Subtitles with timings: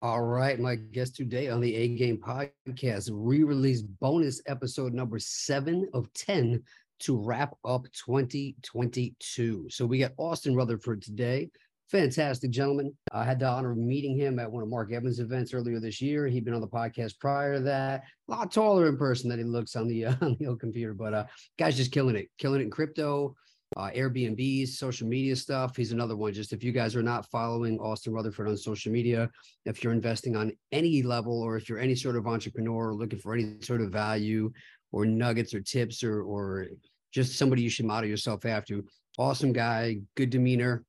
[0.00, 5.88] All right, my guest today on the A Game podcast, re-release bonus episode number seven
[5.92, 6.62] of 10
[7.00, 9.66] to wrap up 2022.
[9.68, 11.50] So we got Austin Rutherford today.
[11.90, 12.96] Fantastic gentleman.
[13.10, 16.00] I had the honor of meeting him at one of Mark Evans' events earlier this
[16.00, 16.28] year.
[16.28, 18.04] He'd been on the podcast prior to that.
[18.28, 20.94] A lot taller in person than he looks on the uh, on the old computer,
[20.94, 21.24] but uh,
[21.58, 23.34] guy's just killing it, killing it in crypto,
[23.76, 25.76] uh, Airbnbs, social media stuff.
[25.76, 26.32] He's another one.
[26.32, 29.30] Just if you guys are not following Austin Rutherford on social media,
[29.66, 33.34] if you're investing on any level, or if you're any sort of entrepreneur looking for
[33.34, 34.50] any sort of value
[34.92, 36.66] or nuggets or tips or or
[37.12, 38.82] just somebody you should model yourself after.
[39.18, 40.84] Awesome guy, good demeanor.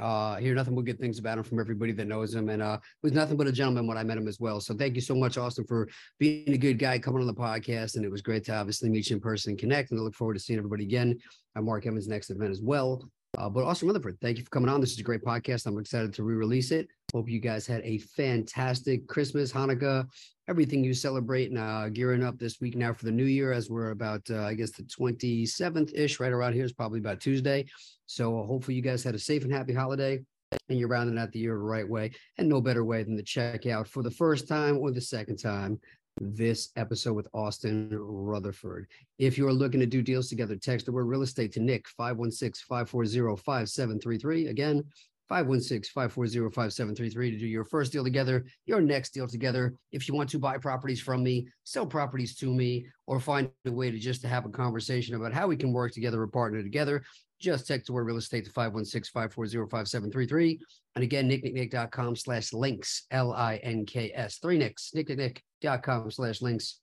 [0.00, 2.78] Uh, hear nothing but good things about him from everybody that knows him, and uh,
[3.02, 4.60] was nothing but a gentleman when I met him as well.
[4.60, 5.88] So thank you so much, Austin, for
[6.18, 9.10] being a good guy coming on the podcast, and it was great to obviously meet
[9.10, 9.90] you in person and connect.
[9.90, 11.18] And I look forward to seeing everybody again
[11.56, 13.08] at Mark Evans' next event as well.
[13.38, 14.80] Uh, but Austin Rutherford, thank you for coming on.
[14.80, 15.66] This is a great podcast.
[15.66, 16.88] I'm excited to re-release it.
[17.12, 20.06] Hope you guys had a fantastic Christmas, Hanukkah,
[20.48, 23.52] everything you celebrate, and uh, gearing up this week now for the new year.
[23.52, 27.20] As we're about, uh, I guess, the 27th ish, right around here is probably about
[27.20, 27.66] Tuesday.
[28.06, 30.20] So hopefully you guys had a safe and happy holiday
[30.68, 32.12] and you're rounding out the year the right way.
[32.38, 35.36] And no better way than to check out for the first time or the second
[35.36, 35.80] time
[36.18, 38.86] this episode with Austin Rutherford.
[39.18, 42.64] If you're looking to do deals together, text the word real estate to Nick 516
[42.66, 44.46] 540 5733.
[44.46, 44.84] Again,
[45.30, 49.74] 516-540-5733 to do your first deal together, your next deal together.
[49.92, 53.72] If you want to buy properties from me, sell properties to me, or find a
[53.72, 56.62] way to just to have a conversation about how we can work together or partner
[56.62, 57.02] together,
[57.38, 60.58] just text the word real estate to 516-540-5733.
[60.94, 64.38] And again, nicknicknick.com slash links, L-I-N-K-S.
[64.38, 66.80] Three nicks, nicknicknick.com slash links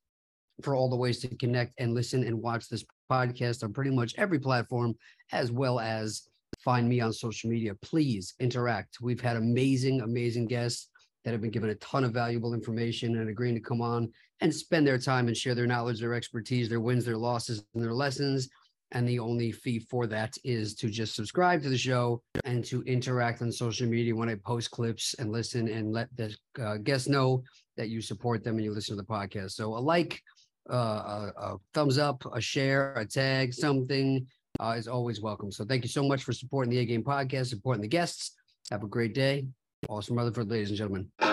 [0.61, 4.13] for all the ways to connect and listen and watch this podcast on pretty much
[4.17, 4.95] every platform,
[5.31, 6.27] as well as
[6.63, 7.73] find me on social media.
[7.81, 8.99] Please interact.
[9.01, 10.89] We've had amazing, amazing guests
[11.25, 14.53] that have been given a ton of valuable information and agreeing to come on and
[14.53, 17.93] spend their time and share their knowledge, their expertise, their wins, their losses, and their
[17.93, 18.49] lessons
[18.93, 22.81] and the only fee for that is to just subscribe to the show and to
[22.83, 27.09] interact on social media when I post clips and listen and let the uh, guests
[27.09, 27.43] know
[27.75, 29.51] that you support them and you listen to the podcast.
[29.51, 30.21] So a like,
[30.69, 34.25] uh, a, a, thumbs up, a share, a tag, something
[34.59, 35.51] uh, is always welcome.
[35.51, 38.35] So thank you so much for supporting the A Game podcast, supporting the guests.
[38.71, 39.47] Have a great day.
[39.89, 41.32] Austin Rutherford, ladies and gentlemen.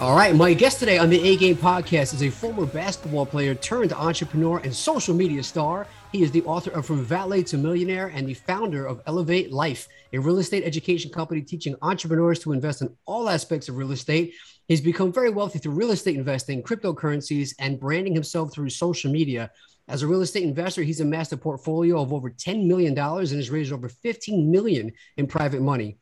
[0.00, 3.56] All right, my guest today on the A Game podcast is a former basketball player
[3.56, 5.88] turned entrepreneur and social media star.
[6.12, 9.88] He is the author of From Valet to Millionaire and the founder of Elevate Life,
[10.12, 14.34] a real estate education company teaching entrepreneurs to invest in all aspects of real estate.
[14.68, 19.50] He's become very wealthy through real estate investing, cryptocurrencies, and branding himself through social media.
[19.88, 23.50] As a real estate investor, he's amassed a portfolio of over $10 million and has
[23.50, 25.98] raised over 15 million in private money.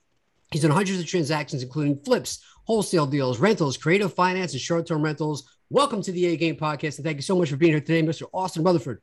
[0.53, 5.03] He's done hundreds of transactions, including flips, wholesale deals, rentals, creative finance, and short term
[5.03, 5.49] rentals.
[5.71, 6.97] Welcome to the A Game Podcast.
[6.97, 8.25] And thank you so much for being here today, Mr.
[8.35, 9.01] Austin Rutherford.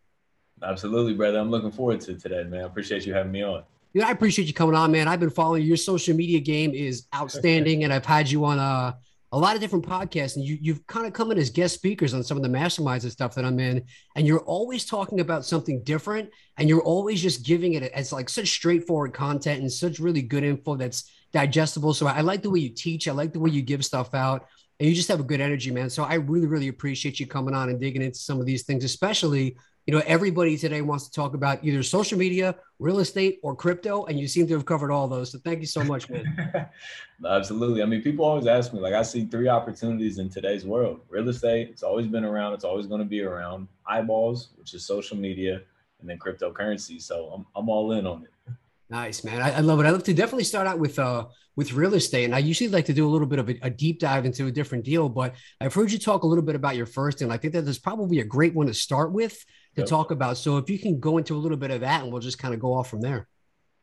[0.61, 1.39] Absolutely, brother.
[1.39, 2.61] I'm looking forward to today, man.
[2.61, 3.63] I appreciate you having me on.
[3.93, 5.07] Dude, I appreciate you coming on, man.
[5.07, 8.93] I've been following your social media game is outstanding, and I've had you on uh,
[9.31, 12.13] a lot of different podcasts, and you, you've kind of come in as guest speakers
[12.13, 13.83] on some of the masterminds and stuff that I'm in,
[14.15, 18.29] and you're always talking about something different, and you're always just giving it as like
[18.29, 21.93] such straightforward content and such really good info that's digestible.
[21.93, 23.07] So I like the way you teach.
[23.07, 24.47] I like the way you give stuff out.
[24.79, 25.89] And you just have a good energy, man.
[25.89, 28.83] So I really, really appreciate you coming on and digging into some of these things,
[28.83, 33.55] especially, you know, everybody today wants to talk about either social media, real estate, or
[33.55, 34.05] crypto.
[34.05, 35.31] And you seem to have covered all those.
[35.31, 36.69] So thank you so much, man.
[37.27, 37.81] Absolutely.
[37.81, 41.29] I mean, people always ask me, like, I see three opportunities in today's world real
[41.29, 45.17] estate, it's always been around, it's always going to be around, eyeballs, which is social
[45.17, 45.61] media,
[46.01, 47.01] and then cryptocurrency.
[47.01, 48.53] So I'm, I'm all in on it.
[48.93, 49.41] Nice, man.
[49.41, 49.87] I, I, love it.
[49.87, 51.25] I love to definitely start out with uh
[51.55, 53.69] with real estate, and I usually like to do a little bit of a, a,
[53.71, 55.09] deep dive into a different deal.
[55.09, 57.63] But I've heard you talk a little bit about your first, and I think that
[57.63, 59.33] there's probably a great one to start with
[59.75, 59.87] to yep.
[59.87, 60.37] talk about.
[60.37, 62.53] So if you can go into a little bit of that, and we'll just kind
[62.53, 63.27] of go off from there.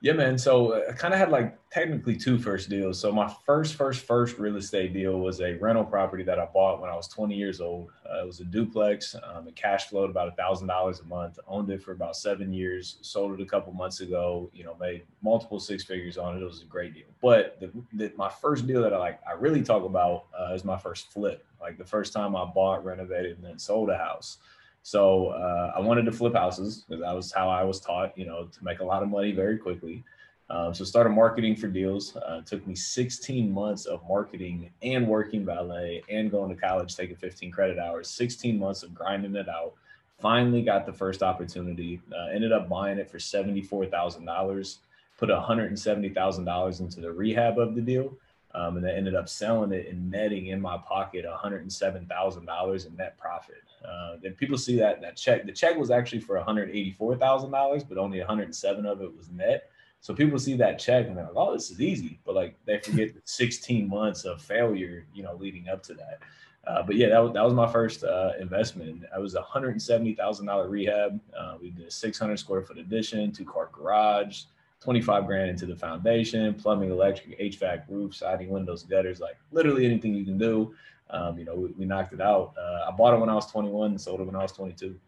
[0.03, 0.39] Yeah, man.
[0.39, 2.99] So uh, I kind of had like technically two first deals.
[2.99, 6.81] So my first, first, first real estate deal was a rental property that I bought
[6.81, 7.91] when I was 20 years old.
[8.11, 9.15] Uh, it was a duplex.
[9.15, 11.39] Um, it cash flowed about a thousand dollars a month.
[11.47, 12.97] Owned it for about seven years.
[13.03, 14.51] Sold it a couple months ago.
[14.55, 16.41] You know, made multiple six figures on it.
[16.41, 17.05] It was a great deal.
[17.21, 20.65] But the, the, my first deal that I like, I really talk about uh, is
[20.65, 21.45] my first flip.
[21.61, 24.39] Like the first time I bought, renovated, and then sold a house.
[24.83, 28.25] So uh, I wanted to flip houses because that was how I was taught, you
[28.25, 30.05] know, to make a lot of money very quickly.
[30.49, 32.17] Um, so started marketing for deals.
[32.17, 37.15] Uh, took me 16 months of marketing and working valet and going to college, taking
[37.15, 38.09] 15 credit hours.
[38.09, 39.75] 16 months of grinding it out.
[40.19, 42.01] Finally got the first opportunity.
[42.13, 44.77] Uh, ended up buying it for $74,000.
[45.19, 48.13] Put $170,000 into the rehab of the deal.
[48.55, 53.17] Um, and I ended up selling it and netting in my pocket $107,000 in net
[53.17, 53.63] profit.
[53.85, 55.47] Uh, then people see that that check.
[55.47, 59.71] The check was actually for $184,000, but only 107 of it was net.
[60.01, 62.79] So people see that check and they're like, "Oh, this is easy," but like they
[62.79, 66.21] forget the 16 months of failure, you know, leading up to that.
[66.67, 69.05] Uh, but yeah, that was that was my first uh, investment.
[69.15, 71.21] I was a hundred seventy thousand dollar rehab.
[71.39, 74.45] Uh, we did a 600 square foot addition, two car garage,
[74.81, 80.15] 25 grand into the foundation, plumbing, electric, HVAC, roof, siding, windows, gutters, like literally anything
[80.15, 80.75] you can do.
[81.11, 82.55] Um, you know, we, we, knocked it out.
[82.57, 84.99] Uh, I bought it when I was 21 and sold it when I was 22.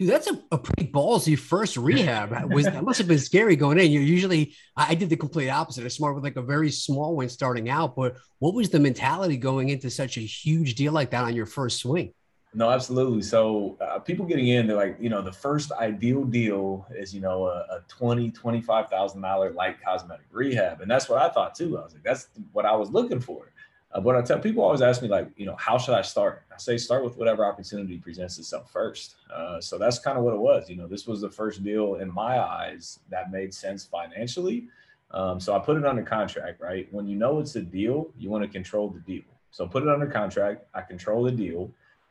[0.00, 2.52] Dude, that's a, a pretty ballsy first rehab.
[2.52, 3.90] Was that must have been scary going in?
[3.90, 5.84] You're usually I did the complete opposite.
[5.84, 7.96] I smart with like a very small one starting out.
[7.96, 11.44] But what was the mentality going into such a huge deal like that on your
[11.44, 12.14] first swing?
[12.52, 13.22] No, absolutely.
[13.22, 17.20] So uh, people getting in, they're like, you know, the first ideal deal is, you
[17.20, 21.54] know, a, a twenty, twenty-five thousand dollar light cosmetic rehab, and that's what I thought
[21.54, 21.78] too.
[21.78, 23.52] I was like, that's what I was looking for.
[23.92, 26.42] Uh, but I tell people always ask me like, you know, how should I start?
[26.52, 29.16] I say start with whatever opportunity presents itself first.
[29.32, 30.68] Uh, so that's kind of what it was.
[30.68, 34.68] You know, this was the first deal in my eyes that made sense financially.
[35.12, 36.60] Um, so I put it under contract.
[36.60, 39.24] Right when you know it's a deal, you want to control the deal.
[39.52, 40.66] So put it under contract.
[40.74, 41.70] I control the deal.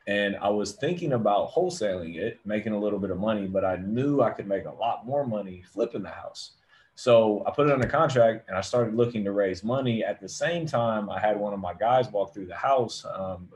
[0.09, 3.75] And I was thinking about wholesaling it, making a little bit of money, but I
[3.75, 6.53] knew I could make a lot more money flipping the house.
[6.95, 10.03] So I put it under contract and I started looking to raise money.
[10.03, 13.49] At the same time, I had one of my guys walk through the house, um,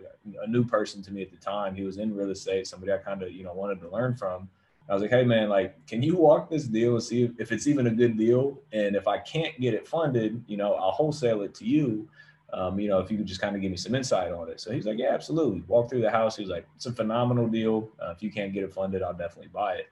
[0.43, 1.73] a new person to me at the time.
[1.73, 4.47] He was in real estate, somebody I kind of, you know, wanted to learn from.
[4.87, 7.51] I was like, hey man, like, can you walk this deal and see if, if
[7.51, 8.61] it's even a good deal?
[8.71, 12.07] And if I can't get it funded, you know, I'll wholesale it to you
[12.53, 14.61] um, you know, if you could just kind of give me some insight on it.
[14.61, 15.63] So he's like, yeah, absolutely.
[15.67, 16.35] Walk through the house.
[16.35, 17.89] He was like, it's a phenomenal deal.
[17.99, 19.89] Uh, if you can't get it funded, I'll definitely buy it.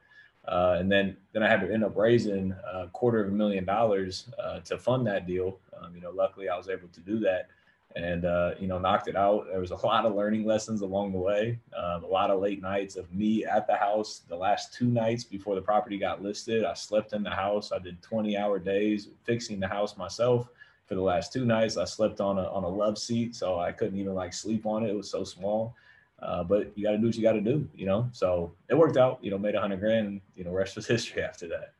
[0.47, 3.65] Uh, and then, then I had to end up raising a quarter of a million
[3.65, 5.59] dollars uh, to fund that deal.
[5.79, 7.47] Um, you know, luckily I was able to do that
[7.95, 9.47] and, uh, you know, knocked it out.
[9.49, 12.61] There was a lot of learning lessons along the way, um, a lot of late
[12.61, 14.21] nights of me at the house.
[14.29, 17.71] The last two nights before the property got listed, I slept in the house.
[17.71, 20.47] I did 20 hour days fixing the house myself
[20.91, 21.77] for the last two nights.
[21.77, 24.83] I slept on a on a love seat, so I couldn't even like sleep on
[24.83, 24.89] it.
[24.89, 25.73] It was so small.
[26.21, 28.09] Uh, but you got to do what you got to do, you know.
[28.11, 29.17] So it worked out.
[29.21, 30.07] You know, made a hundred grand.
[30.07, 31.75] And, you know, rest was history after that.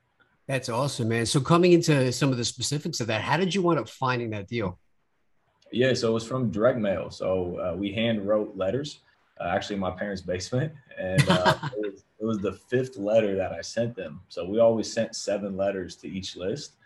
[0.47, 1.25] That's awesome, man.
[1.25, 4.29] So coming into some of the specifics of that, how did you wind up finding
[4.29, 4.79] that deal?
[5.73, 7.11] Yeah, so it was from direct mail.
[7.11, 8.99] So uh, we hand wrote letters,
[9.41, 13.35] uh, actually in my parents' basement, and uh, it, was, it was the fifth letter
[13.35, 14.21] that I sent them.
[14.29, 16.77] So we always sent seven letters to each list.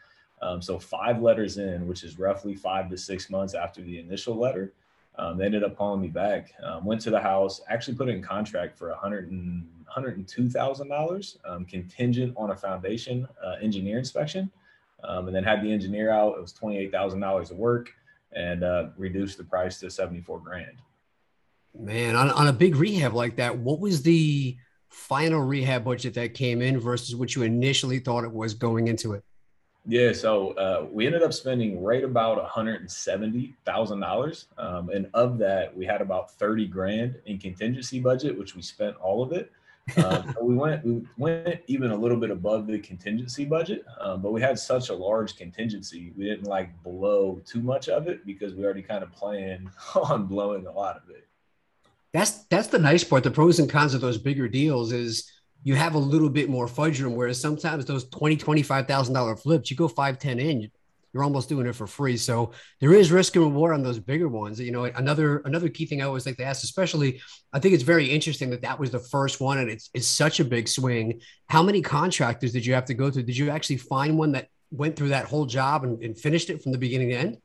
[0.41, 4.35] Um, so five letters in, which is roughly five to six months after the initial
[4.35, 4.73] letter,
[5.17, 6.51] um, they ended up calling me back.
[6.61, 10.27] Um, went to the house, actually put in contract for a hundred and hundred and
[10.27, 14.51] two thousand dollars, um, contingent on a foundation uh, engineer inspection,
[15.03, 16.35] um, and then had the engineer out.
[16.37, 17.93] It was twenty eight thousand dollars of work,
[18.33, 20.77] and uh, reduced the price to seventy four grand.
[21.77, 24.57] Man, on, on a big rehab like that, what was the
[24.89, 29.13] final rehab budget that came in versus what you initially thought it was going into
[29.13, 29.23] it?
[29.87, 34.09] Yeah, so uh, we ended up spending right about one hundred and seventy thousand um,
[34.09, 38.95] dollars, and of that, we had about thirty grand in contingency budget, which we spent
[38.97, 39.51] all of it.
[39.97, 44.19] Um, so we went we went even a little bit above the contingency budget, um,
[44.19, 48.25] but we had such a large contingency, we didn't like blow too much of it
[48.25, 51.27] because we already kind of planned on blowing a lot of it.
[52.13, 53.23] That's that's the nice part.
[53.23, 55.31] The pros and cons of those bigger deals is
[55.65, 57.15] you have a little bit more fudge room.
[57.15, 60.71] Whereas sometimes those twenty, twenty-five thousand dollar flips, you go five, ten in,
[61.11, 62.17] you're almost doing it for free.
[62.17, 64.59] So there is risk and reward on those bigger ones.
[64.59, 67.19] You know, another another key thing I always like to ask, especially,
[67.51, 70.39] I think it's very interesting that that was the first one, and it's it's such
[70.39, 71.19] a big swing.
[71.47, 73.23] How many contractors did you have to go through?
[73.23, 76.61] Did you actually find one that went through that whole job and, and finished it
[76.61, 77.37] from the beginning to end?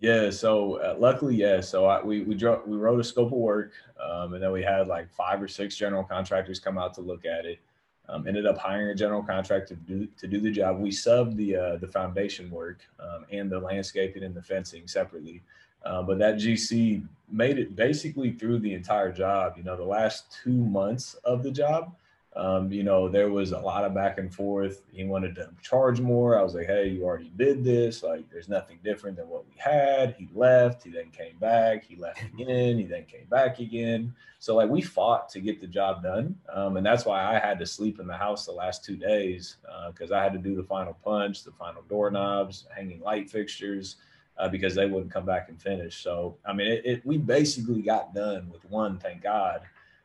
[0.00, 1.60] Yeah, so uh, luckily, yeah.
[1.60, 4.62] So I, we we drew, we wrote a scope of work, um, and then we
[4.62, 7.60] had like five or six general contractors come out to look at it.
[8.08, 10.80] Um, ended up hiring a general contractor to do, to do the job.
[10.80, 15.42] We subbed the uh, the foundation work um, and the landscaping and the fencing separately.
[15.84, 19.54] Uh, but that GC made it basically through the entire job.
[19.58, 21.94] You know, the last two months of the job,
[22.36, 24.82] um, you know, there was a lot of back and forth.
[24.92, 26.38] He wanted to charge more.
[26.38, 28.04] I was like, hey, you already did this.
[28.04, 30.14] Like, there's nothing different than what we had.
[30.16, 30.84] He left.
[30.84, 31.84] He then came back.
[31.84, 32.78] He left again.
[32.78, 34.14] He then came back again.
[34.38, 36.36] So, like, we fought to get the job done.
[36.52, 39.56] Um, and that's why I had to sleep in the house the last two days
[39.68, 43.28] Uh, because uh, I had to do the final punch, the final doorknobs, hanging light
[43.28, 43.96] fixtures.
[44.38, 46.02] Uh, because they wouldn't come back and finish.
[46.02, 49.60] So, I mean, it, it, we basically got done with one, thank God.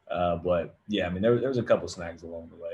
[0.09, 2.71] Uh, but yeah, I mean, there, there was a couple snags along the way.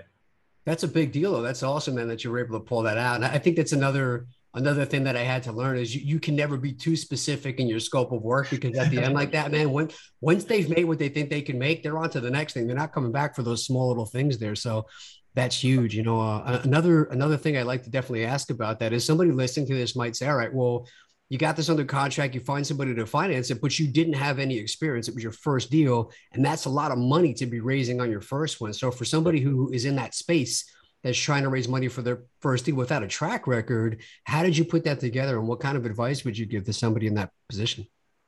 [0.66, 1.42] That's a big deal, though.
[1.42, 3.16] That's awesome, man, that you were able to pull that out.
[3.16, 6.20] And I think that's another another thing that I had to learn is you, you
[6.20, 9.32] can never be too specific in your scope of work because at the end, like
[9.32, 12.20] that, man, when once they've made what they think they can make, they're on to
[12.20, 12.68] the next thing.
[12.68, 14.56] They're not coming back for those small little things there.
[14.56, 14.86] So
[15.34, 15.96] that's huge.
[15.96, 19.32] You know, uh, another another thing I'd like to definitely ask about that is somebody
[19.32, 20.88] listening to this might say, all right, well,
[21.32, 24.38] you got this under contract, you find somebody to finance it, but you didn't have
[24.38, 25.08] any experience.
[25.08, 26.12] It was your first deal.
[26.34, 28.74] And that's a lot of money to be raising on your first one.
[28.74, 30.70] So for somebody who is in that space
[31.04, 34.58] that's trying to raise money for their first deal without a track record, how did
[34.58, 35.40] you put that together?
[35.40, 37.88] And what kind of advice would you give to somebody in that position?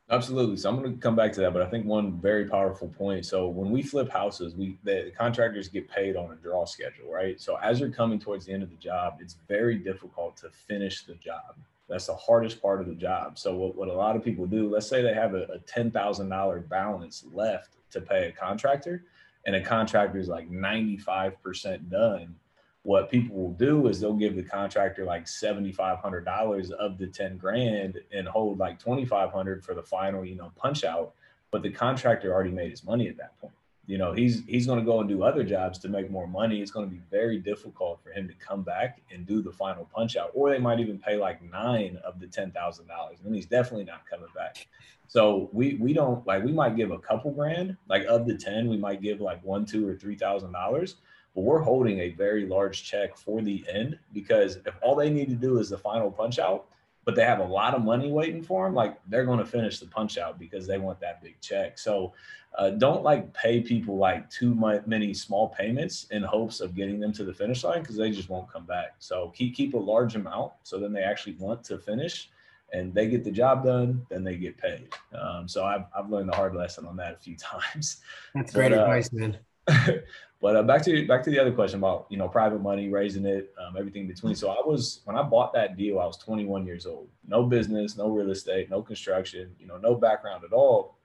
[0.09, 0.55] Absolutely.
[0.55, 3.25] So I'm going to come back to that, but I think one very powerful point.
[3.25, 7.37] So when we flip houses, we the contractors get paid on a draw schedule, right?
[7.41, 11.03] So as you're coming towards the end of the job, it's very difficult to finish
[11.03, 11.55] the job.
[11.89, 13.37] That's the hardest part of the job.
[13.37, 16.69] So what, what a lot of people do, let's say they have a, a $10,000
[16.69, 19.05] balance left to pay a contractor
[19.45, 22.35] and a contractor is like 95% done.
[22.83, 27.99] What people will do is they'll give the contractor like $7,500 of the 10 grand
[28.11, 31.13] and hold like 2,500 for the final, you know, punch out.
[31.51, 33.53] But the contractor already made his money at that point
[33.85, 36.61] you know he's he's going to go and do other jobs to make more money.
[36.61, 39.89] It's going to be very difficult for him to come back and do the final
[39.93, 43.35] punch out or they might even pay like nine of the ten thousand dollars and
[43.35, 44.67] he's definitely not coming back.
[45.07, 48.69] So we we don't like we might give a couple grand like of the 10
[48.69, 50.95] we might give like one two or three thousand dollars
[51.35, 55.29] but we're holding a very large check for the end because if all they need
[55.29, 56.67] to do is the final punch out
[57.05, 59.79] but they have a lot of money waiting for them, like they're going to finish
[59.79, 61.77] the punch out because they want that big check.
[61.77, 62.13] So
[62.57, 64.55] uh, don't like pay people like too
[64.85, 68.29] many small payments in hopes of getting them to the finish line because they just
[68.29, 68.95] won't come back.
[68.99, 72.29] So keep keep a large amount so then they actually want to finish
[72.73, 74.89] and they get the job done, then they get paid.
[75.13, 78.01] Um, so I've, I've learned the hard lesson on that a few times.
[78.33, 79.37] That's great but, uh, advice, man.
[80.43, 83.25] but uh, back to back to the other question about you know private money, raising
[83.25, 84.35] it, um, everything between.
[84.35, 87.07] So I was when I bought that deal, I was 21 years old.
[87.25, 90.97] No business, no real estate, no construction, you know, no background at all.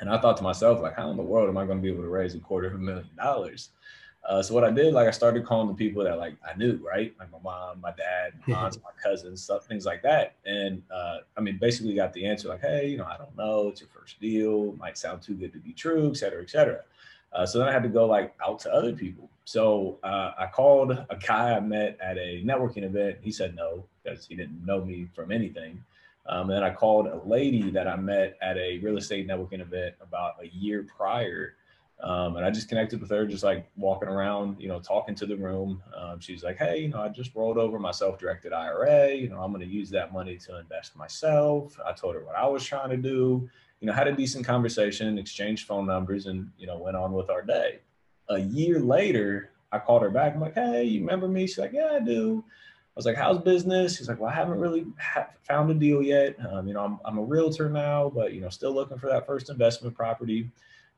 [0.00, 1.88] And I thought to myself, like, how in the world am I going to be
[1.88, 3.68] able to raise a quarter of a million dollars?
[4.28, 6.80] Uh, so what I did, like, I started calling the people that like I knew,
[6.84, 10.34] right, like my mom, my dad, my aunts, my cousins, stuff, things like that.
[10.46, 13.68] And uh, I mean, basically got the answer like, hey, you know, I don't know,
[13.68, 16.80] it's your first deal, might sound too good to be true, et cetera, et cetera.
[17.34, 19.28] Uh, so then I had to go like out to other people.
[19.44, 23.18] So uh, I called a guy I met at a networking event.
[23.20, 25.82] He said no because he didn't know me from anything.
[26.26, 29.60] Um, and then I called a lady that I met at a real estate networking
[29.60, 31.54] event about a year prior.
[32.02, 35.26] Um, and I just connected with her, just like walking around, you know, talking to
[35.26, 35.82] the room.
[35.96, 39.14] Um, she's like, Hey, you know, I just rolled over my self directed IRA.
[39.14, 41.78] You know, I'm going to use that money to invest myself.
[41.86, 43.48] I told her what I was trying to do,
[43.80, 47.30] you know, had a decent conversation, exchanged phone numbers, and, you know, went on with
[47.30, 47.78] our day.
[48.28, 50.34] A year later, I called her back.
[50.34, 51.46] I'm like, Hey, you remember me?
[51.46, 52.44] She's like, Yeah, I do.
[52.46, 53.96] I was like, how's business?
[53.96, 56.36] She's like, well, I haven't really ha- found a deal yet.
[56.48, 59.26] Um, you know, I'm, I'm a realtor now, but, you know, still looking for that
[59.26, 60.48] first investment property.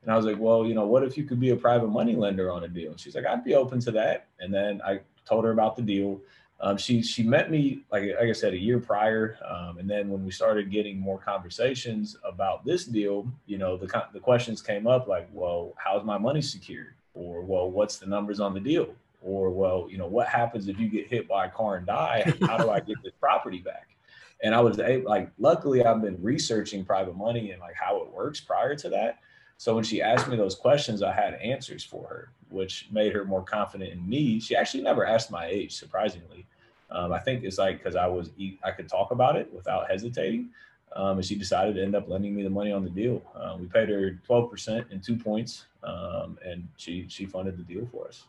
[0.03, 2.15] And I was like, well, you know, what if you could be a private money
[2.15, 2.91] lender on a deal?
[2.91, 4.27] And she's like, I'd be open to that.
[4.39, 6.21] And then I told her about the deal.
[6.59, 10.09] Um, she she met me like like I said a year prior, um, and then
[10.09, 14.87] when we started getting more conversations about this deal, you know the the questions came
[14.87, 18.95] up like, well, how's my money secured, or well, what's the numbers on the deal,
[19.21, 22.23] or well you know what happens if you get hit by a car and die
[22.41, 23.89] how do i get this property back
[24.41, 28.11] and i was able like luckily i've been researching private money and like how it
[28.11, 29.19] works prior to that
[29.57, 33.25] so when she asked me those questions i had answers for her which made her
[33.25, 36.45] more confident in me she actually never asked my age surprisingly
[36.91, 38.31] um, i think it's like because i was
[38.63, 40.49] i could talk about it without hesitating
[40.95, 43.21] um, and she decided to end up lending me the money on the deal.
[43.35, 47.87] Uh, we paid her 12% in two points, um, and she she funded the deal
[47.91, 48.23] for us.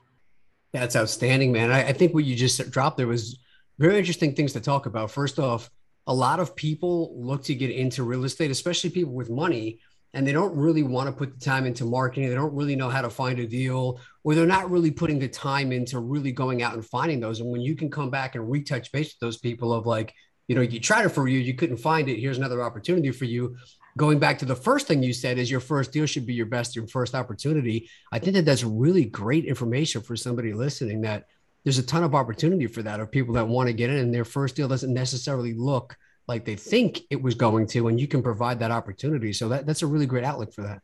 [0.73, 1.71] That's outstanding, man.
[1.71, 3.39] I, I, think what you just dropped there was
[3.79, 5.11] very interesting things to talk about.
[5.11, 5.71] First off,
[6.07, 9.79] a lot of people look to get into real estate, especially people with money,
[10.15, 12.29] and they don't really want to put the time into marketing.
[12.29, 15.29] They don't really know how to find a deal, or they're not really putting the
[15.29, 17.41] time into really going out and finding those.
[17.41, 20.15] And when you can come back and retouch base with those people of like,
[20.47, 22.19] you know, you tried it for you, you couldn't find it.
[22.19, 23.57] Here's another opportunity for you.
[23.99, 26.47] Going back to the first thing you said is your first deal should be your
[26.47, 27.91] best, your first opportunity.
[28.11, 31.27] I think that that's really great information for somebody listening that
[31.65, 34.15] there's a ton of opportunity for that of people that want to get in and
[34.15, 35.97] their first deal doesn't necessarily look
[36.29, 39.33] like they think it was going to, and you can provide that opportunity.
[39.33, 40.83] So that, that's a really great outlook for that.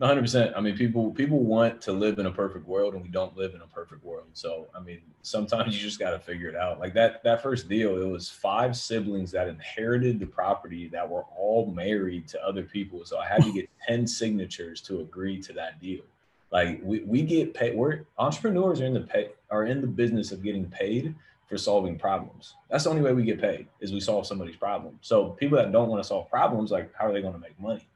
[0.00, 0.54] 100%.
[0.56, 3.52] I mean, people people want to live in a perfect world, and we don't live
[3.54, 4.28] in a perfect world.
[4.32, 6.80] So, I mean, sometimes you just got to figure it out.
[6.80, 11.24] Like that that first deal, it was five siblings that inherited the property that were
[11.36, 13.04] all married to other people.
[13.04, 16.02] So I had to get 10 signatures to agree to that deal.
[16.50, 17.76] Like we, we get paid.
[17.76, 21.14] We're entrepreneurs are in the pay are in the business of getting paid
[21.50, 22.54] for solving problems.
[22.70, 24.96] That's the only way we get paid is we solve somebody's problem.
[25.02, 27.58] So people that don't want to solve problems, like how are they going to make
[27.60, 27.88] money?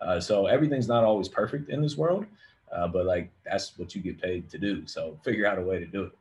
[0.00, 2.24] Uh, so everything's not always perfect in this world,
[2.74, 4.86] uh, but like that's what you get paid to do.
[4.86, 6.12] So figure out a way to do it.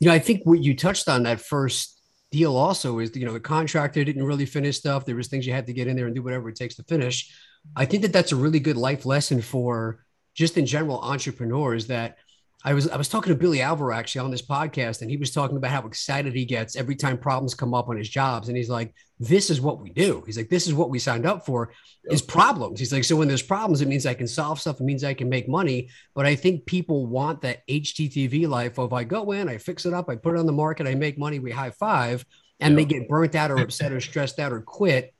[0.00, 2.00] You know, I think what you touched on that first
[2.32, 5.06] deal also is you know the contractor didn't really finish stuff.
[5.06, 6.82] There was things you had to get in there and do whatever it takes to
[6.82, 7.32] finish.
[7.76, 12.16] I think that that's a really good life lesson for just in general entrepreneurs that
[12.62, 15.30] I was I was talking to Billy Alvaro actually on this podcast, and he was
[15.30, 18.56] talking about how excited he gets every time problems come up on his jobs, and
[18.56, 21.46] he's like, "This is what we do." He's like, "This is what we signed up
[21.46, 21.72] for
[22.04, 22.12] yep.
[22.12, 24.78] is problems." He's like, "So when there's problems, it means I can solve stuff.
[24.78, 28.92] It means I can make money." But I think people want that HGTV life of
[28.92, 31.18] I go in, I fix it up, I put it on the market, I make
[31.18, 32.26] money, we high five,
[32.60, 32.88] and yep.
[32.88, 35.14] they get burnt out or upset or stressed out or quit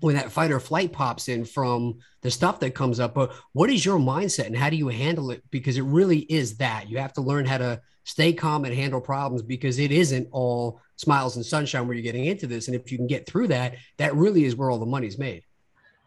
[0.00, 3.14] when that fight or flight pops in from the stuff that comes up.
[3.14, 5.42] But what is your mindset and how do you handle it?
[5.50, 9.00] Because it really is that you have to learn how to stay calm and handle
[9.00, 12.66] problems because it isn't all smiles and sunshine where you're getting into this.
[12.66, 15.44] And if you can get through that, that really is where all the money's made.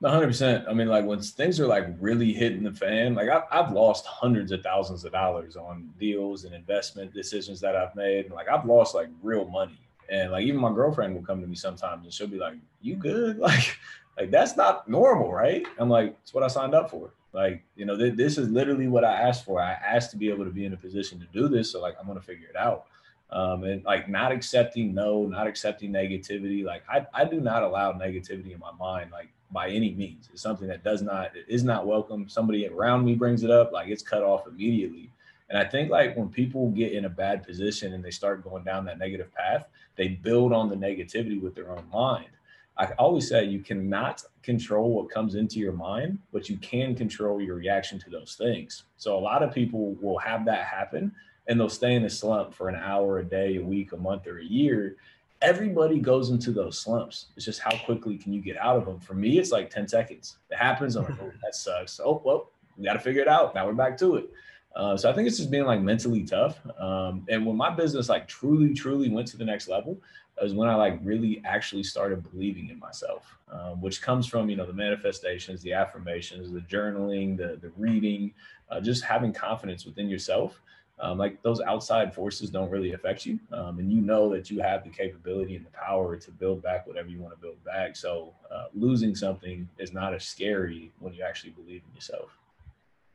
[0.02, 0.68] 100%.
[0.68, 4.06] I mean, like when things are like really hitting the fan, like I've, I've lost
[4.06, 8.26] hundreds of thousands of dollars on deals and investment decisions that I've made.
[8.26, 9.80] And like I've lost like real money
[10.10, 12.96] and like even my girlfriend will come to me sometimes and she'll be like, "You
[12.96, 13.78] good?" Like,
[14.18, 15.66] like that's not normal, right?
[15.78, 18.88] I'm like, "It's what I signed up for." Like, you know, th- this is literally
[18.88, 19.60] what I asked for.
[19.60, 21.96] I asked to be able to be in a position to do this, so like
[22.00, 22.86] I'm gonna figure it out.
[23.32, 26.64] Um, and like not accepting no, not accepting negativity.
[26.64, 30.30] Like I, I do not allow negativity in my mind, like by any means.
[30.32, 32.30] It's something that does not, is not welcome.
[32.30, 35.10] Somebody around me brings it up, like it's cut off immediately.
[35.54, 38.64] And I think like when people get in a bad position and they start going
[38.64, 42.32] down that negative path, they build on the negativity with their own mind.
[42.76, 47.40] I always say you cannot control what comes into your mind, but you can control
[47.40, 48.86] your reaction to those things.
[48.98, 51.12] So a lot of people will have that happen
[51.48, 54.26] and they'll stay in a slump for an hour, a day, a week, a month,
[54.26, 54.96] or a year.
[55.44, 57.28] Everybody goes into those slumps.
[57.36, 59.00] It's just how quickly can you get out of them?
[59.00, 60.38] For me, it's like 10 seconds.
[60.50, 60.96] It happens.
[60.96, 62.00] I'm like, oh, that sucks.
[62.04, 63.54] Oh, well, we got to figure it out.
[63.54, 64.32] Now we're back to it.
[64.76, 66.60] Uh, so I think it's just being like mentally tough.
[66.80, 70.00] Um, and when my business like truly, truly went to the next level,
[70.42, 74.56] is when I like really actually started believing in myself, um, which comes from you
[74.56, 78.34] know the manifestations, the affirmations, the journaling, the the reading,
[78.70, 80.60] uh, just having confidence within yourself.
[81.00, 84.62] Um, like those outside forces don't really affect you, um, and you know that you
[84.62, 87.96] have the capability and the power to build back whatever you want to build back.
[87.96, 92.38] So uh, losing something is not as scary when you actually believe in yourself.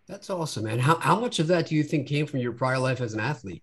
[0.08, 0.78] That's awesome, man.
[0.78, 3.20] How, how much of that do you think came from your prior life as an
[3.20, 3.62] athlete?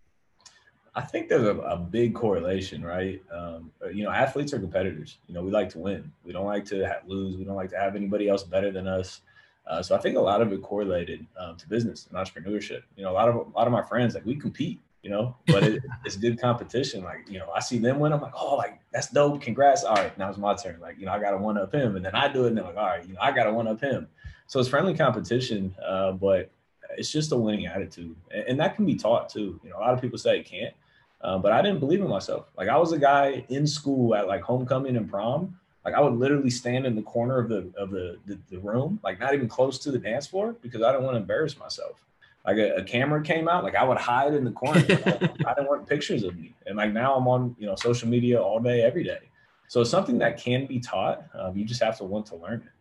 [0.93, 3.21] I think there's a, a big correlation, right?
[3.33, 5.17] Um, you know, athletes are competitors.
[5.27, 6.11] You know, we like to win.
[6.23, 7.35] We don't like to lose.
[7.35, 9.21] We don't like to have anybody else better than us.
[9.67, 12.83] Uh, so I think a lot of it correlated um, to business and entrepreneurship.
[12.95, 14.79] You know, a lot of a lot of my friends like we compete.
[15.05, 17.03] You know, but it, it's good competition.
[17.03, 18.11] Like you know, I see them win.
[18.11, 19.39] I'm like, oh, like that's dope.
[19.39, 19.83] Congrats.
[19.83, 20.79] All right, now it's my turn.
[20.81, 22.57] Like you know, I got to one up him, and then I do it, and
[22.57, 24.07] they're like, all right, you know, I got to one up him.
[24.47, 26.49] So it's friendly competition, uh, but
[26.97, 29.59] it's just a winning attitude, and, and, that can be taught too.
[29.63, 30.73] You know, a lot of people say it can't,
[31.21, 32.47] uh, but I didn't believe in myself.
[32.57, 35.59] Like I was a guy in school at like homecoming and prom.
[35.85, 38.99] Like I would literally stand in the corner of the of the the, the room,
[39.03, 42.03] like not even close to the dance floor, because I didn't want to embarrass myself.
[42.45, 44.79] Like a, a, camera came out, like I would hide in the corner.
[44.79, 44.83] I
[45.55, 48.59] didn't want pictures of me, and like now I'm on you know social media all
[48.59, 49.19] day, every day.
[49.67, 51.25] So it's something that can be taught.
[51.33, 52.71] Um, you just have to want to learn it.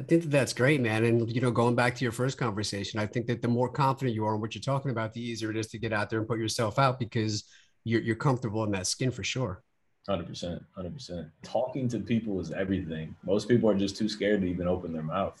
[0.00, 1.04] I think that that's great, man.
[1.04, 4.14] And you know, going back to your first conversation, I think that the more confident
[4.14, 6.18] you are in what you're talking about, the easier it is to get out there
[6.18, 7.44] and put yourself out because
[7.84, 9.62] you're you're comfortable in that skin for sure.
[10.08, 11.28] Hundred percent, hundred percent.
[11.42, 13.14] Talking to people is everything.
[13.24, 15.40] Most people are just too scared to even open their mouth.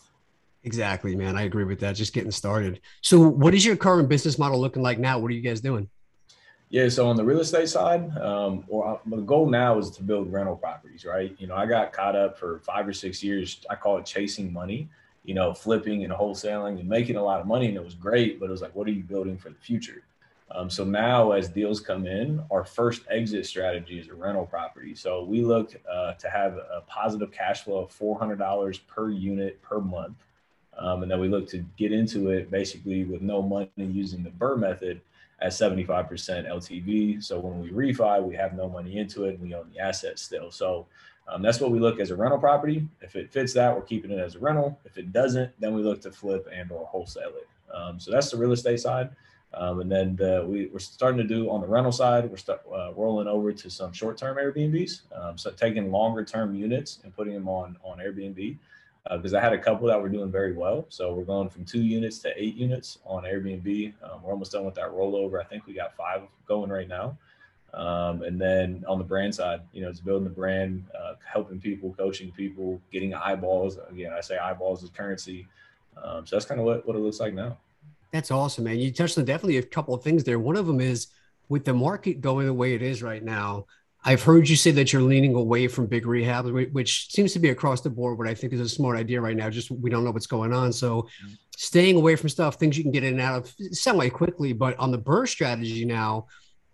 [0.64, 1.36] Exactly, man.
[1.36, 1.94] I agree with that.
[1.94, 2.80] Just getting started.
[3.02, 5.18] So, what is your current business model looking like now?
[5.18, 5.88] What are you guys doing?
[6.70, 10.32] Yeah, so on the real estate side, um, or the goal now is to build
[10.32, 11.36] rental properties, right?
[11.38, 13.64] You know, I got caught up for five or six years.
[13.68, 14.88] I call it chasing money,
[15.24, 18.40] you know, flipping and wholesaling and making a lot of money, and it was great.
[18.40, 20.02] But it was like, what are you building for the future?
[20.50, 24.94] Um, so now, as deals come in, our first exit strategy is a rental property.
[24.94, 29.80] So we look uh, to have a positive cash flow of $400 per unit per
[29.80, 30.16] month.
[30.78, 34.30] Um, and then we look to get into it basically with no money using the
[34.30, 35.00] BRRRR method
[35.40, 36.08] at 75%
[36.48, 37.22] LTV.
[37.22, 40.18] So when we refi, we have no money into it and we own the asset
[40.18, 40.50] still.
[40.50, 40.86] So
[41.28, 42.86] um, that's what we look as a rental property.
[43.00, 44.78] If it fits that, we're keeping it as a rental.
[44.84, 47.48] If it doesn't, then we look to flip and or wholesale it.
[47.74, 49.10] Um, so that's the real estate side.
[49.52, 52.62] Um, and then the, we, we're starting to do on the rental side, we're start,
[52.72, 55.02] uh, rolling over to some short-term Airbnbs.
[55.14, 58.56] Um, so taking longer-term units and putting them on on Airbnb
[59.10, 60.86] because uh, I had a couple that were doing very well.
[60.88, 63.92] So we're going from two units to eight units on Airbnb.
[64.02, 65.40] Um, we're almost done with that rollover.
[65.40, 67.18] I think we got five going right now.
[67.74, 71.60] Um, and then on the brand side, you know, it's building the brand, uh, helping
[71.60, 73.78] people, coaching people, getting eyeballs.
[73.90, 75.48] Again, I say eyeballs is currency.
[76.02, 77.58] Um, so that's kind of what, what it looks like now.
[78.12, 78.78] That's awesome, man.
[78.78, 80.38] You touched on definitely a couple of things there.
[80.38, 81.08] One of them is
[81.48, 83.66] with the market going the way it is right now,
[84.06, 87.48] I've heard you say that you're leaning away from big rehabs, which seems to be
[87.48, 88.18] across the board.
[88.18, 89.48] What I think is a smart idea right now.
[89.48, 91.34] Just we don't know what's going on, so mm-hmm.
[91.56, 94.52] staying away from stuff, things you can get in and out of semi quickly.
[94.52, 96.26] But on the BRRRR strategy now,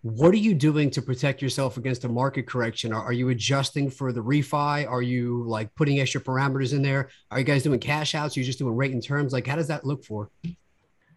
[0.02, 2.92] what are you doing to protect yourself against a market correction?
[2.92, 4.88] Are, are you adjusting for the refi?
[4.90, 7.10] Are you like putting extra parameters in there?
[7.30, 8.36] Are you guys doing cash outs?
[8.36, 9.32] Are you just doing rate and terms?
[9.32, 10.30] Like, how does that look for?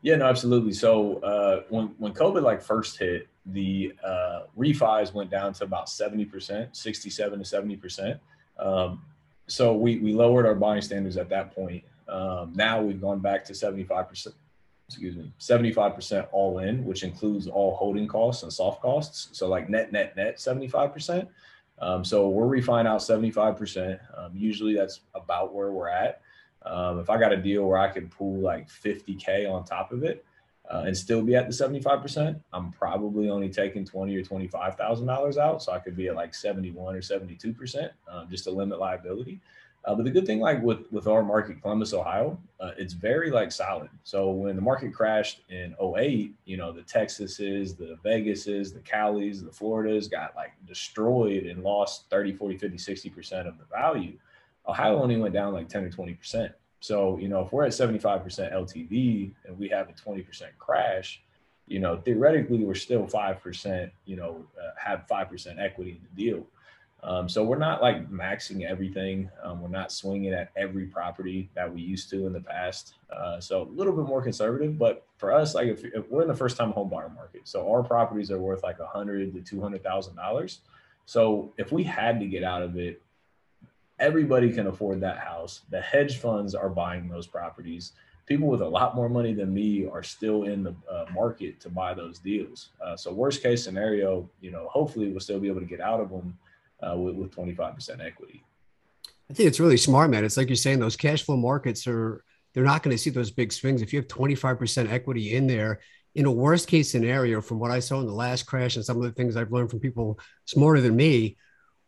[0.03, 0.73] Yeah, no, absolutely.
[0.73, 5.89] So uh, when when COVID like first hit, the uh, refis went down to about
[5.89, 8.19] seventy percent, sixty-seven to seventy percent.
[8.57, 9.01] Um,
[9.47, 11.83] so we we lowered our buying standards at that point.
[12.07, 14.35] Um, now we've gone back to seventy-five percent.
[14.87, 19.29] Excuse me, seventy-five percent all in, which includes all holding costs and soft costs.
[19.37, 21.27] So like net, net, net, seventy-five percent.
[21.79, 23.99] Um, so we're refining out seventy-five percent.
[24.15, 26.21] Um, usually that's about where we're at.
[26.65, 30.03] Um, if I got a deal where I could pull like 50K on top of
[30.03, 30.25] it
[30.71, 35.61] uh, and still be at the 75%, I'm probably only taking 20 or $25,000 out.
[35.61, 39.39] So I could be at like 71 or 72% um, just to limit liability.
[39.85, 43.29] Uh, but the good thing, like with with our market, Columbus, Ohio, uh, it's very
[43.29, 43.89] like solid.
[44.03, 49.43] So when the market crashed in 08, you know, the Texases, the Vegases, the Calis,
[49.43, 54.13] the Floridas got like destroyed and lost 30, 40, 50, 60% of the value.
[54.65, 56.53] Ohio only went down like 10 or 20 percent.
[56.83, 58.03] So, you know, if we're at 75%
[58.51, 60.25] LTV and we have a 20%
[60.59, 61.23] crash,
[61.65, 66.45] you know, theoretically, we're still 5%, you know, uh, have 5% equity in the deal.
[67.01, 69.29] Um, so we're not like maxing everything.
[69.41, 72.95] Um, we're not swinging at every property that we used to in the past.
[73.09, 76.27] Uh, so a little bit more conservative, but for us, like if, if, we're in
[76.27, 79.39] the first time home buyer market, so our properties are worth like a hundred to
[79.39, 80.59] two hundred thousand dollars.
[81.05, 83.01] So if we had to get out of it,
[84.03, 85.61] everybody can afford that house.
[85.69, 87.93] The hedge funds are buying those properties.
[88.25, 91.69] People with a lot more money than me are still in the uh, market to
[91.69, 92.69] buy those deals.
[92.85, 96.01] Uh, so worst case scenario, you know, hopefully we'll still be able to get out
[96.01, 96.37] of them
[96.81, 98.43] uh, with, with 25% equity.
[99.29, 100.25] I think it's really smart, man.
[100.25, 103.31] It's like you're saying, those cash flow markets are, they're not going to see those
[103.31, 103.81] big swings.
[103.81, 105.79] If you have 25% equity in there,
[106.13, 108.97] in a worst case scenario, from what I saw in the last crash and some
[108.97, 111.37] of the things I've learned from people smarter than me,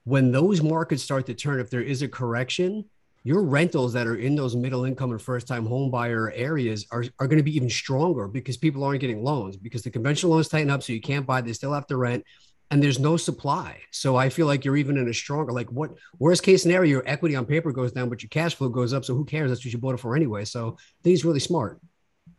[0.06, 2.86] when those markets start to turn, if there is a correction,
[3.24, 7.04] your rentals that are in those middle income and first time home buyer areas are,
[7.20, 10.48] are going to be even stronger because people aren't getting loans because the conventional loans
[10.48, 10.84] tighten up.
[10.84, 12.24] So you can't buy, they still have to rent
[12.70, 13.80] and there's no supply.
[13.90, 17.04] So I feel like you're even in a stronger, like what worst case scenario, your
[17.08, 19.06] equity on paper goes down, but your cash flow goes up.
[19.06, 19.50] So who cares?
[19.50, 20.46] That's what you bought it for anyway.
[20.46, 21.80] So it's really smart.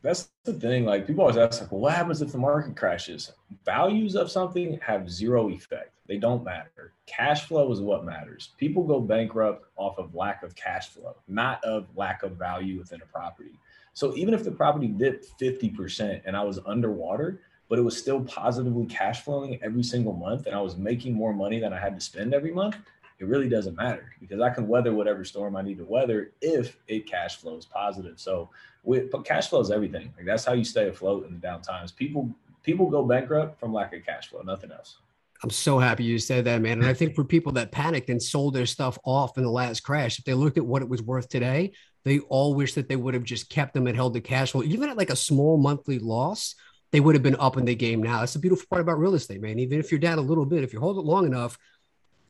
[0.02, 0.84] That's the thing.
[0.84, 3.32] Like people always ask, like, well, what happens if the market crashes?
[3.64, 6.92] Values of something have zero effect they don't matter.
[7.06, 8.50] Cash flow is what matters.
[8.56, 13.02] People go bankrupt off of lack of cash flow, not of lack of value within
[13.02, 13.58] a property.
[13.92, 18.20] So even if the property dipped 50% and I was underwater, but it was still
[18.22, 21.94] positively cash flowing every single month and I was making more money than I had
[21.94, 22.76] to spend every month,
[23.18, 26.76] it really doesn't matter because I can weather whatever storm I need to weather if
[26.86, 28.20] it cash flows positive.
[28.20, 28.50] So
[28.84, 30.12] with but cash flow is everything.
[30.16, 31.92] Like that's how you stay afloat in the down times.
[31.92, 32.30] People
[32.62, 34.98] people go bankrupt from lack of cash flow, nothing else.
[35.42, 36.78] I'm so happy you said that, man.
[36.78, 39.80] And I think for people that panicked and sold their stuff off in the last
[39.80, 41.72] crash, if they looked at what it was worth today,
[42.04, 44.62] they all wish that they would have just kept them and held the cash flow.
[44.62, 46.54] Even at like a small monthly loss,
[46.92, 48.20] they would have been up in the game now.
[48.20, 49.58] That's the beautiful part about real estate, man.
[49.58, 51.58] Even if you're down a little bit, if you hold it long enough,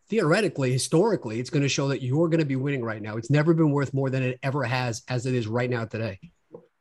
[0.08, 3.16] theoretically, historically, it's going to show that you're going to be winning right now.
[3.16, 6.18] It's never been worth more than it ever has as it is right now today.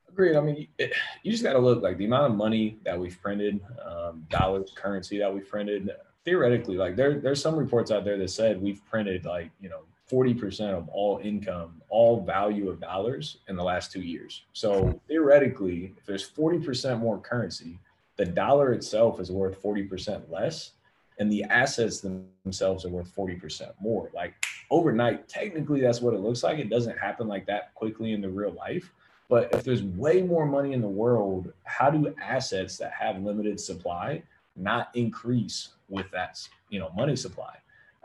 [0.08, 0.38] Agreed.
[0.38, 3.22] I mean, it, you just got to look like the amount of money that we've
[3.22, 5.92] printed, um, dollars, currency that we've printed
[6.26, 9.82] theoretically, like there there's some reports out there that said we've printed like you know
[10.12, 14.44] 40% of all income, all value of dollars in the last two years.
[14.54, 17.80] So theoretically, if there's 40% more currency,
[18.18, 20.74] the dollar itself is worth 40% less
[21.18, 22.02] and the assets
[22.44, 24.12] themselves are worth 40% more.
[24.14, 24.36] Like
[24.70, 26.60] overnight, technically that's what it looks like.
[26.60, 28.92] It doesn't happen like that quickly in the real life.
[29.28, 33.60] But if there's way more money in the world, how do assets that have limited
[33.60, 34.22] supply
[34.56, 37.56] not increase with that, you know, money supply?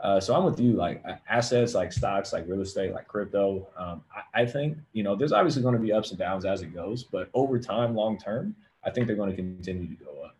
[0.01, 0.73] Uh, so I'm with you.
[0.73, 3.67] Like assets, like stocks, like real estate, like crypto.
[3.77, 6.63] Um, I, I, think you know there's obviously going to be ups and downs as
[6.63, 10.23] it goes, but over time, long term, I think they're going to continue to go
[10.23, 10.35] up.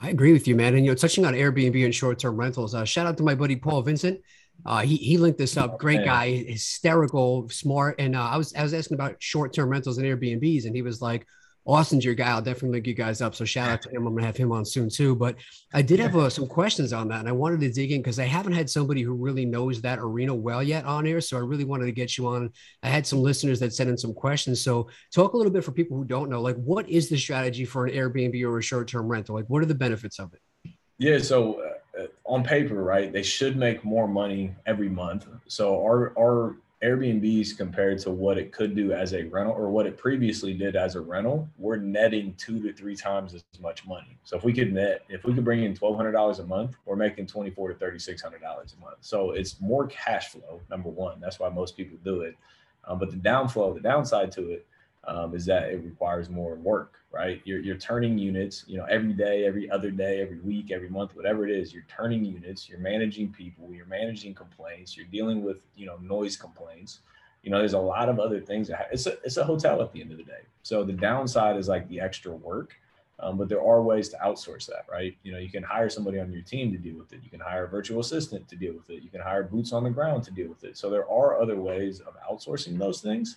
[0.00, 0.74] I agree with you, man.
[0.74, 3.56] And you know, touching on Airbnb and short-term rentals, uh, shout out to my buddy
[3.56, 4.20] Paul Vincent.
[4.66, 5.78] Uh, he he linked this up.
[5.78, 7.96] Great guy, hysterical, smart.
[7.98, 11.00] And uh, I was I was asking about short-term rentals and Airbnbs, and he was
[11.00, 11.26] like,
[11.66, 12.30] Austin's your guy.
[12.30, 13.34] I'll definitely link you guys up.
[13.34, 14.06] So shout out to him.
[14.06, 15.14] I'm gonna have him on soon too.
[15.14, 15.36] But
[15.72, 18.18] I did have uh, some questions on that, and I wanted to dig in because
[18.18, 21.20] I haven't had somebody who really knows that arena well yet on here.
[21.20, 22.50] So I really wanted to get you on.
[22.82, 24.60] I had some listeners that sent in some questions.
[24.60, 27.64] So talk a little bit for people who don't know, like what is the strategy
[27.64, 29.34] for an Airbnb or a short-term rental?
[29.34, 30.40] Like what are the benefits of it?
[30.98, 31.18] Yeah.
[31.18, 31.62] So
[31.98, 35.26] uh, on paper, right, they should make more money every month.
[35.48, 39.86] So our our Airbnbs compared to what it could do as a rental or what
[39.86, 44.18] it previously did as a rental, we're netting two to three times as much money.
[44.24, 46.76] So if we could net, if we could bring in twelve hundred dollars a month,
[46.84, 48.98] we're making twenty four to thirty six hundred dollars a month.
[49.00, 50.60] So it's more cash flow.
[50.70, 52.36] Number one, that's why most people do it.
[52.86, 54.66] Um, but the downflow, the downside to it
[55.06, 57.40] um, is that it requires more work, right?
[57.44, 61.14] You're, you're turning units, you know, every day, every other day, every week, every month,
[61.14, 65.58] whatever it is, you're turning units, you're managing people, you're managing complaints, you're dealing with,
[65.76, 67.00] you know, noise complaints.
[67.42, 68.68] You know, there's a lot of other things.
[68.68, 70.42] That ha- it's a, it's a hotel at the end of the day.
[70.62, 72.74] So the downside is like the extra work.
[73.20, 75.16] Um, but there are ways to outsource that, right?
[75.22, 77.20] You know, you can hire somebody on your team to deal with it.
[77.22, 79.04] You can hire a virtual assistant to deal with it.
[79.04, 80.76] You can hire boots on the ground to deal with it.
[80.76, 83.36] So there are other ways of outsourcing those things.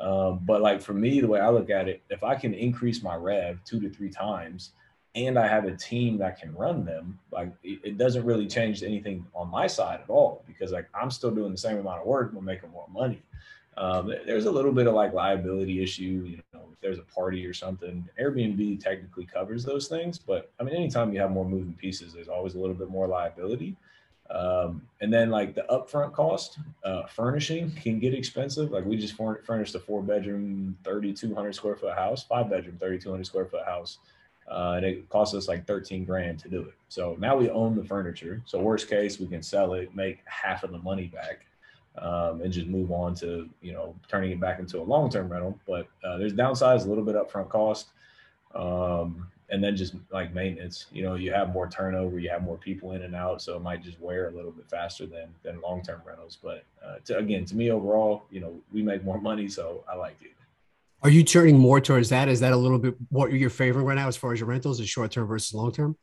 [0.00, 3.02] Um, but like for me, the way I look at it, if I can increase
[3.02, 4.72] my rev two to three times
[5.14, 8.82] and I have a team that can run them, like it, it, doesn't really change
[8.82, 12.06] anything on my side at all because like I'm still doing the same amount of
[12.06, 13.22] work but making more money.
[13.76, 17.46] Um, there's a little bit of like liability issue, you know, if there's a party
[17.46, 18.08] or something.
[18.20, 22.28] Airbnb technically covers those things, but I mean, anytime you have more moving pieces, there's
[22.28, 23.76] always a little bit more liability.
[24.30, 28.70] Um, and then like the upfront cost, uh, furnishing can get expensive.
[28.70, 33.46] Like we just furnished a four bedroom, 3,200 square foot house, five bedroom, 3,200 square
[33.46, 33.98] foot house.
[34.50, 36.74] Uh, and it cost us like 13 grand to do it.
[36.88, 38.42] So now we own the furniture.
[38.44, 41.46] So worst case, we can sell it, make half of the money back,
[41.96, 45.58] um, and just move on to, you know, turning it back into a long-term rental.
[45.66, 47.88] But uh, there's downsides, a little bit upfront cost.
[48.54, 50.86] Um, and then just like maintenance.
[50.92, 53.62] You know you have more turnover you have more people in and out so it
[53.62, 56.38] might just wear a little bit faster than than long-term rentals.
[56.42, 59.94] But uh, to, again to me overall you know we make more money so i
[59.94, 60.32] like it.
[61.02, 62.28] Are you turning more towards that?
[62.28, 64.80] Is that a little bit what you're favoring right now as far as your rentals
[64.80, 65.96] is short-term versus long-term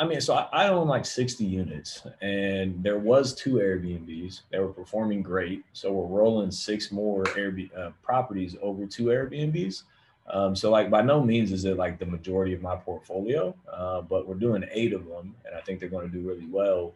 [0.00, 4.42] I mean, so I, I, own like 60 units, and there was two Airbnbs.
[4.52, 9.82] that were performing great, so we're rolling six more Airbnb uh, properties over two Airbnbs.
[10.30, 14.02] Um, so like by no means is it like the majority of my portfolio, uh,
[14.02, 16.94] but we're doing eight of them, and I think they're going to do really well.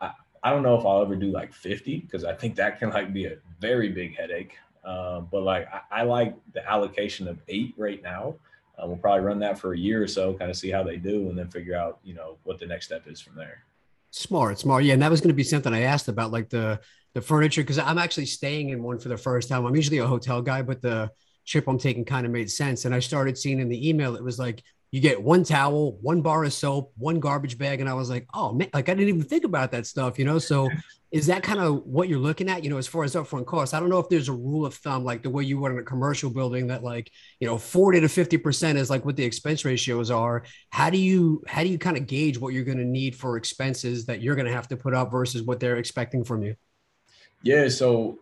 [0.00, 0.12] I,
[0.42, 3.12] I don't know if I'll ever do like 50 because I think that can like
[3.12, 4.56] be a very big headache.
[4.84, 8.36] Um, but like I, I, like the allocation of eight right now.
[8.78, 10.98] Uh, we'll probably run that for a year or so, kind of see how they
[10.98, 13.64] do, and then figure out you know what the next step is from there.
[14.10, 14.92] Smart, smart, yeah.
[14.92, 16.78] And that was going to be something I asked about, like the
[17.14, 19.64] the furniture, because I'm actually staying in one for the first time.
[19.64, 21.10] I'm usually a hotel guy, but the
[21.46, 22.84] chip I'm taking kind of made sense.
[22.84, 26.22] And I started seeing in the email, it was like, you get one towel, one
[26.22, 27.80] bar of soap, one garbage bag.
[27.80, 30.24] And I was like, oh man, like I didn't even think about that stuff, you
[30.24, 30.38] know?
[30.38, 30.70] So
[31.10, 33.74] is that kind of what you're looking at, you know, as far as upfront costs?
[33.74, 35.78] I don't know if there's a rule of thumb, like the way you would in
[35.78, 39.64] a commercial building that like, you know, 40 to 50% is like what the expense
[39.64, 40.44] ratios are.
[40.70, 43.36] How do you, how do you kind of gauge what you're going to need for
[43.36, 46.54] expenses that you're going to have to put up versus what they're expecting from you?
[47.42, 47.68] Yeah.
[47.68, 48.18] So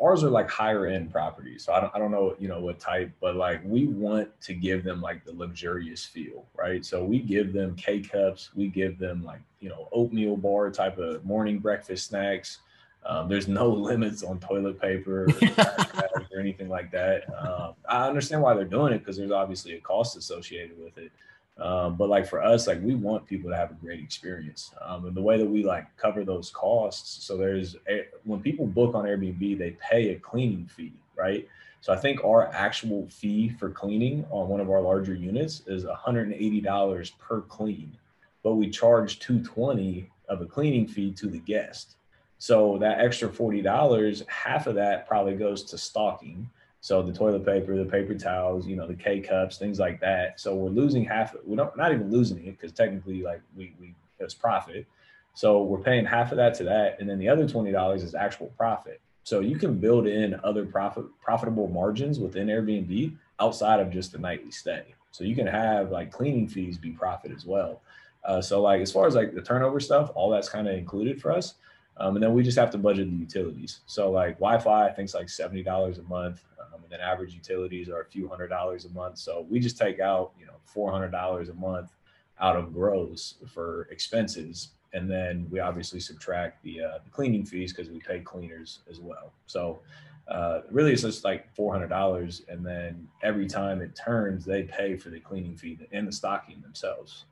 [0.00, 1.64] ours are like higher end properties.
[1.64, 4.54] So I don't, I don't know, you know, what type, but like we want to
[4.54, 6.84] give them like the luxurious feel, right?
[6.84, 10.98] So we give them K cups, we give them like, you know, oatmeal bar type
[10.98, 12.58] of morning breakfast snacks.
[13.04, 17.24] Um, there's no limits on toilet paper or, or anything like that.
[17.38, 21.12] Um, I understand why they're doing it because there's obviously a cost associated with it.
[21.60, 24.72] Um, but like for us, like we want people to have a great experience.
[24.80, 28.66] Um, and the way that we like cover those costs, so there's a, when people
[28.66, 31.46] book on Airbnb, they pay a cleaning fee, right?
[31.82, 35.84] So I think our actual fee for cleaning on one of our larger units is
[35.84, 37.96] $180 per clean,
[38.42, 41.96] but we charge 220 of a cleaning fee to the guest.
[42.38, 46.48] So that extra $40, half of that probably goes to stocking.
[46.80, 50.40] So the toilet paper, the paper towels, you know, the K cups, things like that.
[50.40, 51.34] So we're losing half.
[51.44, 54.86] We're not, not even losing it because technically, like we we it's profit.
[55.34, 58.14] So we're paying half of that to that, and then the other twenty dollars is
[58.14, 59.00] actual profit.
[59.24, 64.18] So you can build in other profit profitable margins within Airbnb outside of just the
[64.18, 64.94] nightly stay.
[65.10, 67.82] So you can have like cleaning fees be profit as well.
[68.24, 71.20] Uh, so like as far as like the turnover stuff, all that's kind of included
[71.20, 71.54] for us.
[72.00, 73.80] Um, and then we just have to budget the utilities.
[73.86, 77.34] So like Wi-Fi, I think it's like seventy dollars a month, um, and then average
[77.34, 79.18] utilities are a few hundred dollars a month.
[79.18, 81.92] So we just take out you know four hundred dollars a month
[82.40, 87.72] out of gross for expenses, and then we obviously subtract the uh, the cleaning fees
[87.72, 89.34] because we pay cleaners as well.
[89.46, 89.80] So
[90.28, 95.10] uh, really it's just like $400 and then every time it turns they pay for
[95.10, 97.24] the cleaning fee and the stocking themselves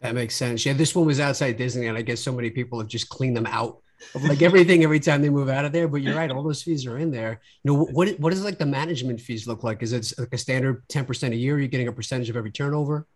[0.00, 2.78] that makes sense yeah this one was outside disney and i guess so many people
[2.78, 3.78] have just cleaned them out
[4.14, 6.62] of like everything every time they move out of there but you're right all those
[6.62, 9.82] fees are in there you know what what does like the management fees look like
[9.82, 13.06] is it like a standard 10% a year you're getting a percentage of every turnover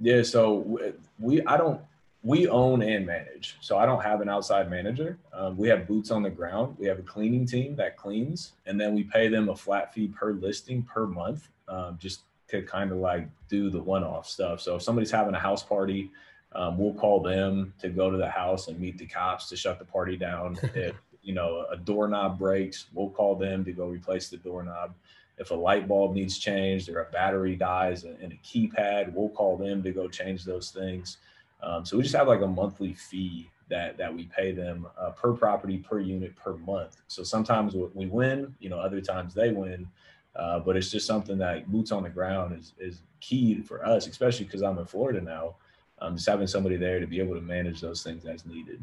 [0.00, 0.78] yeah so
[1.18, 1.80] we i don't
[2.24, 3.56] we own and manage.
[3.60, 5.18] So I don't have an outside manager.
[5.34, 6.74] Um, we have boots on the ground.
[6.78, 10.08] We have a cleaning team that cleans, and then we pay them a flat fee
[10.08, 14.62] per listing per month, um, just to kind of like do the one-off stuff.
[14.62, 16.10] So if somebody's having a house party,
[16.54, 19.78] um, we'll call them to go to the house and meet the cops to shut
[19.78, 20.58] the party down.
[20.74, 24.94] if you know a doorknob breaks, we'll call them to go replace the doorknob.
[25.36, 29.56] If a light bulb needs changed or a battery dies in a keypad, we'll call
[29.56, 31.16] them to go change those things.
[31.60, 35.10] Um, so we just have like a monthly fee that that we pay them uh,
[35.10, 36.96] per property, per unit, per month.
[37.08, 39.88] So sometimes we win, you know, other times they win.
[40.36, 44.06] Uh, but it's just something that boots on the ground is is key for us,
[44.06, 45.56] especially because I'm in Florida now.
[46.04, 48.82] Um, just having somebody there to be able to manage those things as needed.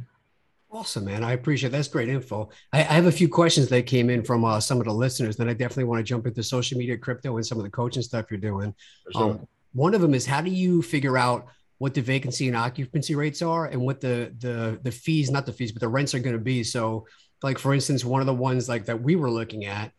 [0.71, 1.23] Awesome, man.
[1.23, 1.71] I appreciate it.
[1.73, 2.49] that's great info.
[2.71, 5.36] I, I, have a few questions that came in from uh, some of the listeners.
[5.36, 8.01] Then I definitely want to jump into social media, crypto, and some of the coaching
[8.01, 8.73] stuff you're doing.
[9.12, 9.31] Sure.
[9.31, 13.15] Um, one of them is how do you figure out what the vacancy and occupancy
[13.15, 16.19] rates are and what the the the fees, not the fees, but the rents are
[16.19, 16.63] going to be.
[16.63, 17.05] So,
[17.43, 19.91] like for instance, one of the ones like that we were looking at,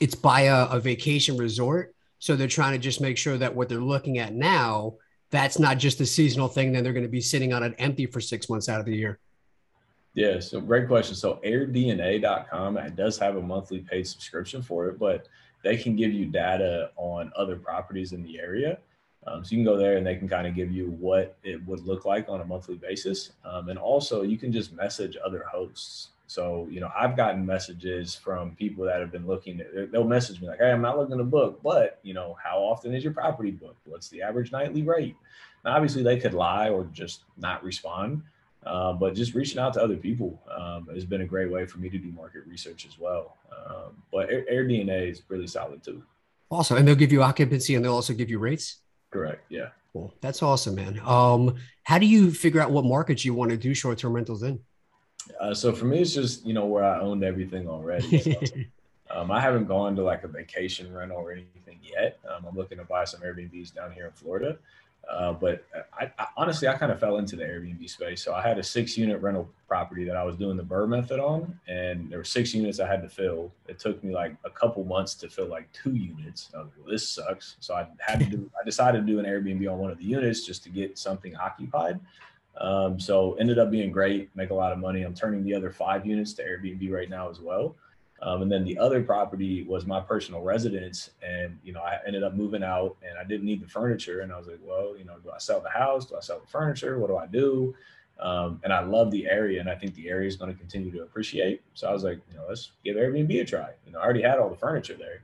[0.00, 1.94] it's by a, a vacation resort.
[2.18, 4.94] So they're trying to just make sure that what they're looking at now,
[5.30, 6.72] that's not just a seasonal thing.
[6.72, 8.94] Then they're going to be sitting on it empty for six months out of the
[8.94, 9.18] year.
[10.14, 11.16] Yeah, so great question.
[11.16, 15.26] So airdna.com it does have a monthly paid subscription for it, but
[15.64, 18.78] they can give you data on other properties in the area.
[19.26, 21.64] Um, so you can go there and they can kind of give you what it
[21.66, 23.32] would look like on a monthly basis.
[23.44, 26.10] Um, and also you can just message other hosts.
[26.26, 30.40] So, you know, I've gotten messages from people that have been looking at, they'll message
[30.40, 33.12] me like, Hey, I'm not looking to book, but you know, how often is your
[33.12, 33.86] property booked?
[33.86, 35.16] What's the average nightly rate?
[35.64, 38.22] Now, obviously they could lie or just not respond.
[38.66, 41.78] Uh, but just reaching out to other people um, has been a great way for
[41.78, 43.36] me to do market research as well.
[43.66, 46.02] Um, but Air, AirDNA is really solid too.
[46.50, 46.78] Awesome.
[46.78, 48.78] And they'll give you occupancy and they'll also give you rates?
[49.10, 49.44] Correct.
[49.50, 49.68] Yeah.
[49.92, 50.14] Cool.
[50.20, 51.00] That's awesome, man.
[51.04, 54.60] Um, how do you figure out what markets you want to do short-term rentals in?
[55.40, 58.18] Uh, so for me, it's just you know where I owned everything already.
[58.18, 58.32] So,
[59.10, 62.18] um, I haven't gone to like a vacation rental or anything yet.
[62.28, 64.58] Um, I'm looking to buy some Airbnbs down here in Florida.
[65.10, 65.64] Uh, but
[65.98, 68.22] I, I, honestly, I kind of fell into the Airbnb space.
[68.22, 71.20] So I had a six unit rental property that I was doing the BRRRR method
[71.20, 73.52] on, and there were six units I had to fill.
[73.68, 76.50] It took me like a couple months to fill like two units.
[76.54, 77.56] I was like, well, this sucks.
[77.60, 80.04] So I had to do, I decided to do an Airbnb on one of the
[80.04, 82.00] units just to get something occupied.
[82.58, 85.02] Um, so ended up being great, make a lot of money.
[85.02, 87.76] I'm turning the other five units to Airbnb right now as well.
[88.22, 91.10] Um, and then the other property was my personal residence.
[91.22, 94.20] And, you know, I ended up moving out and I didn't need the furniture.
[94.20, 96.06] And I was like, well, you know, do I sell the house?
[96.06, 96.98] Do I sell the furniture?
[96.98, 97.74] What do I do?
[98.20, 100.92] Um, and I love the area and I think the area is going to continue
[100.92, 101.62] to appreciate.
[101.74, 103.70] So I was like, you know, let's give Airbnb a try.
[103.84, 105.22] You know, I already had all the furniture there.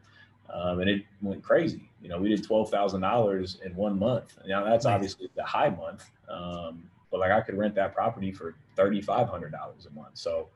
[0.52, 1.88] Um, and it went crazy.
[2.02, 4.36] You know, we did twelve thousand dollars in one month.
[4.46, 8.54] Now that's obviously the high month, um, but like I could rent that property for
[8.76, 10.16] thirty five hundred dollars a month.
[10.16, 10.48] So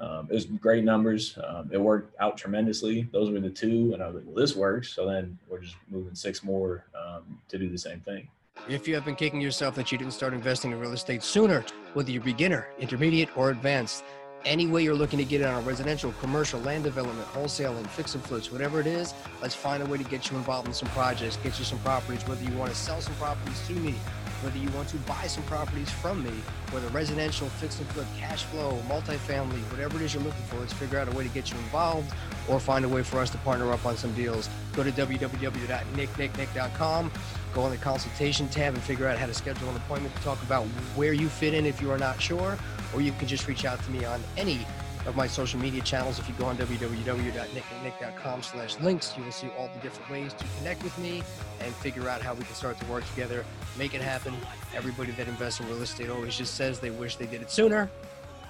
[0.00, 1.38] um, it was great numbers.
[1.46, 3.08] Um, it worked out tremendously.
[3.12, 5.76] Those were the two, and I was like, "Well, this works." So then we're just
[5.90, 8.28] moving six more um, to do the same thing.
[8.68, 11.64] If you have been kicking yourself that you didn't start investing in real estate sooner,
[11.94, 14.04] whether you're beginner, intermediate, or advanced,
[14.44, 18.24] any way you're looking to get in on residential, commercial, land development, wholesaling, fix and
[18.24, 21.36] flips, whatever it is, let's find a way to get you involved in some projects,
[21.38, 23.94] get you some properties, whether you want to sell some properties to me,
[24.42, 26.30] whether you want to buy some properties from me,
[26.70, 30.72] whether residential, fix and flip, cash flow, multifamily, whatever it is you're looking for, let's
[30.72, 32.14] figure out a way to get you involved
[32.48, 34.48] or find a way for us to partner up on some deals.
[34.74, 37.12] Go to www.nicknicknick.com,
[37.54, 40.40] go on the consultation tab and figure out how to schedule an appointment to talk
[40.42, 40.64] about
[40.94, 42.56] where you fit in if you are not sure,
[42.94, 44.60] or you can just reach out to me on any
[45.06, 46.18] of my social media channels.
[46.18, 50.44] If you go on www.nickandnick.com slash links, you will see all the different ways to
[50.58, 51.22] connect with me
[51.60, 53.44] and figure out how we can start to work together,
[53.76, 54.34] make it happen.
[54.74, 57.90] Everybody that invests in real estate always just says they wish they did it sooner.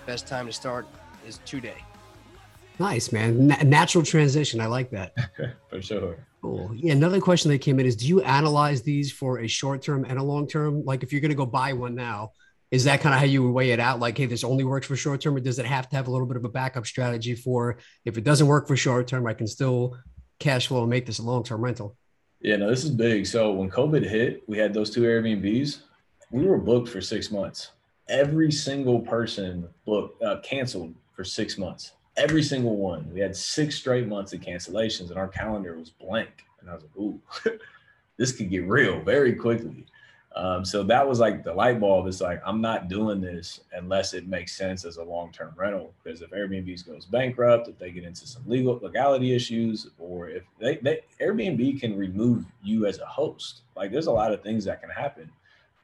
[0.07, 0.87] Best time to start
[1.27, 1.77] is today.
[2.79, 3.49] Nice, man.
[3.65, 4.61] natural transition.
[4.61, 5.15] I like that.
[5.71, 6.17] For sure.
[6.41, 6.73] Cool.
[6.75, 6.93] Yeah.
[6.93, 10.19] Another question that came in is Do you analyze these for a short term and
[10.19, 10.85] a long term?
[10.85, 12.33] Like, if you're going to go buy one now,
[12.71, 14.01] is that kind of how you weigh it out?
[14.01, 16.11] Like, hey, this only works for short term, or does it have to have a
[16.11, 19.35] little bit of a backup strategy for if it doesn't work for short term, I
[19.35, 19.97] can still
[20.39, 21.97] cash flow and make this a long term rental?
[22.41, 23.27] Yeah, no, this is big.
[23.27, 25.81] So when COVID hit, we had those two Airbnbs.
[26.31, 27.73] We were booked for six months.
[28.09, 33.09] Every single person booked uh, canceled for six months every single one.
[33.13, 36.45] We had six straight months of cancellations, and our calendar was blank.
[36.61, 37.21] And I was like, "Ooh,
[38.19, 39.87] this could get real very quickly."
[40.37, 42.07] Um, so that was like the light bulb.
[42.07, 45.93] It's like I'm not doing this unless it makes sense as a long-term rental.
[46.03, 50.45] Because if Airbnb goes bankrupt, if they get into some legal legality issues, or if
[50.61, 54.65] they, they Airbnb can remove you as a host, like there's a lot of things
[54.67, 55.31] that can happen.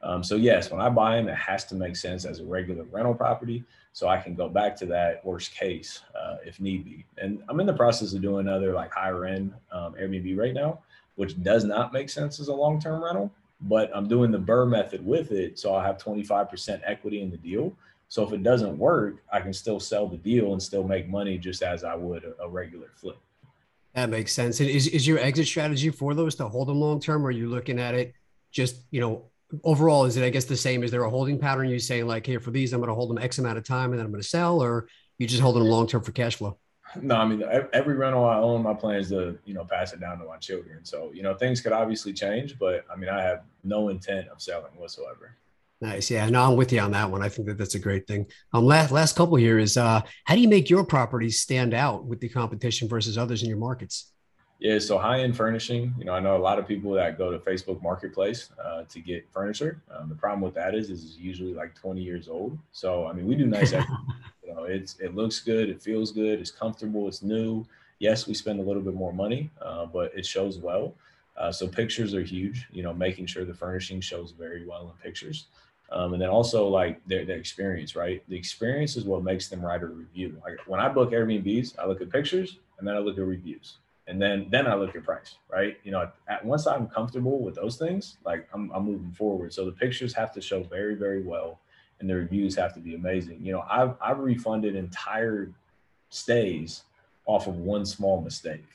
[0.01, 2.83] Um, so yes, when I buy them, it has to make sense as a regular
[2.83, 7.05] rental property so I can go back to that worst case uh, if need be.
[7.17, 10.79] And I'm in the process of doing another like higher end um, Airbnb right now,
[11.15, 13.31] which does not make sense as a long term rental,
[13.65, 15.59] but I'm doing the BRRRR method with it.
[15.59, 17.75] So I'll have 25% equity in the deal.
[18.07, 21.37] So if it doesn't work, I can still sell the deal and still make money
[21.37, 23.17] just as I would a, a regular flip.
[23.95, 24.61] That makes sense.
[24.61, 27.49] Is, is your exit strategy for those to hold them long term, or are you
[27.49, 28.13] looking at it
[28.51, 29.25] just, you know,
[29.63, 30.83] overall, is it, I guess, the same?
[30.83, 31.69] Is there a holding pattern?
[31.69, 33.91] You saying like, here for these, I'm going to hold them X amount of time
[33.91, 34.87] and then I'm going to sell, or
[35.17, 36.57] you just holding them long term for cash flow?
[37.01, 37.43] No, I mean
[37.73, 40.37] every rental I own, my plan is to you know pass it down to my
[40.37, 40.83] children.
[40.83, 44.41] So you know things could obviously change, but I mean I have no intent of
[44.41, 45.35] selling whatsoever.
[45.81, 46.29] Nice, yeah.
[46.29, 47.21] No, I'm with you on that one.
[47.21, 48.25] I think that that's a great thing.
[48.53, 52.05] Um, last last couple here is uh, how do you make your properties stand out
[52.05, 54.11] with the competition versus others in your markets?
[54.59, 55.93] Yeah, so high end furnishing.
[55.99, 58.99] You know, I know a lot of people that go to Facebook Marketplace uh, to
[59.01, 59.83] get furniture.
[59.91, 62.57] Um, the problem with that is, is it's usually like 20 years old.
[62.71, 63.73] So I mean, we do nice.
[64.45, 67.65] you know, it's it looks good, it feels good, it's comfortable, it's new.
[67.99, 70.93] Yes, we spend a little bit more money, uh, but it shows well.
[71.37, 72.67] Uh, so pictures are huge.
[72.71, 75.47] You know, making sure the furnishing shows very well in pictures.
[75.91, 78.23] Um, and then also like their, their experience, right?
[78.27, 80.41] The experience is what makes them write a review.
[80.43, 83.77] Like when I book Airbnbs, I look at pictures and then I look at reviews
[84.07, 85.77] and then then I look at price, right?
[85.83, 89.53] You know, at, once I'm comfortable with those things, like I'm, I'm moving forward.
[89.53, 91.59] So the pictures have to show very very well,
[91.99, 93.39] and the reviews have to be amazing.
[93.41, 95.49] You know, I've I've refunded entire
[96.09, 96.83] stays
[97.25, 98.65] off of one small mistake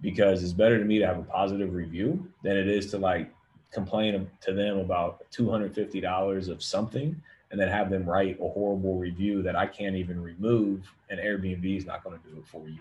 [0.00, 3.30] because it's better to me to have a positive review than it is to like
[3.70, 9.42] complain to them about $250 of something and then have them write a horrible review
[9.42, 12.80] that I can't even remove and Airbnb is not going to do it for you.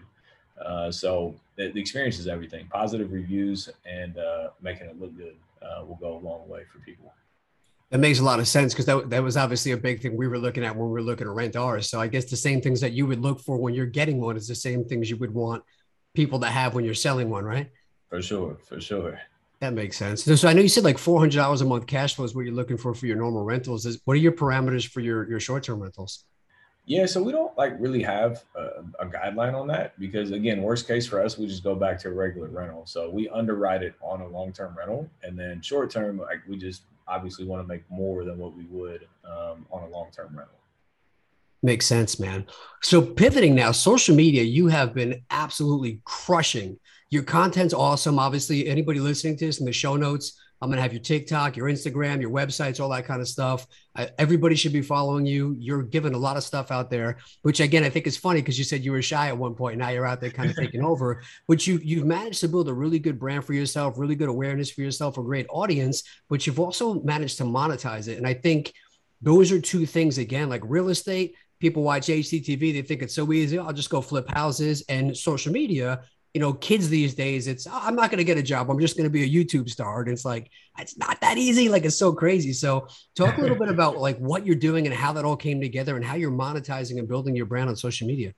[0.64, 2.68] Uh, so the, the, experience is everything.
[2.68, 6.80] Positive reviews and uh, making it look good uh, will go a long way for
[6.80, 7.14] people.
[7.92, 10.28] That makes a lot of sense because that, that was obviously a big thing we
[10.28, 11.90] were looking at when we were looking to rent ours.
[11.90, 14.38] So I guess the same things that you would look for when you're getting one
[14.38, 15.64] is the same things you would want
[16.14, 17.72] people to have when you're selling one, right?
[18.10, 19.20] For sure, for sure.
[19.60, 20.24] That makes sense.
[20.24, 22.46] So I know you said like four hundred dollars a month cash flow is what
[22.46, 23.86] you're looking for for your normal rentals.
[23.86, 26.24] Is what are your parameters for your your short term rentals?
[26.86, 30.88] Yeah, so we don't like really have a, a, guideline on that because again, worst
[30.88, 32.88] case for us, we just go back to a regular rental.
[32.88, 36.58] So we underwrite it on a long term rental, and then short term, like we
[36.58, 40.28] just obviously want to make more than what we would um, on a long term
[40.36, 40.56] rental.
[41.62, 42.46] Makes sense, man.
[42.82, 46.80] So pivoting now, social media, you have been absolutely crushing.
[47.10, 48.18] Your content's awesome.
[48.18, 51.56] Obviously, anybody listening to this in the show notes, I'm going to have your TikTok,
[51.56, 53.66] your Instagram, your websites, all that kind of stuff.
[54.18, 55.56] everybody should be following you.
[55.58, 58.58] You're giving a lot of stuff out there, which again, I think is funny because
[58.58, 59.78] you said you were shy at one point.
[59.78, 62.74] Now you're out there kind of taking over, but you, you've managed to build a
[62.74, 66.60] really good brand for yourself, really good awareness for yourself, a great audience, but you've
[66.60, 68.18] also managed to monetize it.
[68.18, 68.74] And I think
[69.22, 73.32] those are two things, again, like real estate, people watch HGTV, they think it's so
[73.34, 73.60] easy.
[73.60, 76.04] I'll just go flip houses and social media
[76.34, 78.70] you know, kids these days, it's oh, I'm not going to get a job.
[78.70, 80.02] I'm just going to be a YouTube star.
[80.02, 81.70] And it's like it's not that easy.
[81.70, 82.54] Like it's so crazy.
[82.54, 85.60] So talk a little bit about like what you're doing and how that all came
[85.60, 88.34] together and how you're monetizing and building your brand on social media.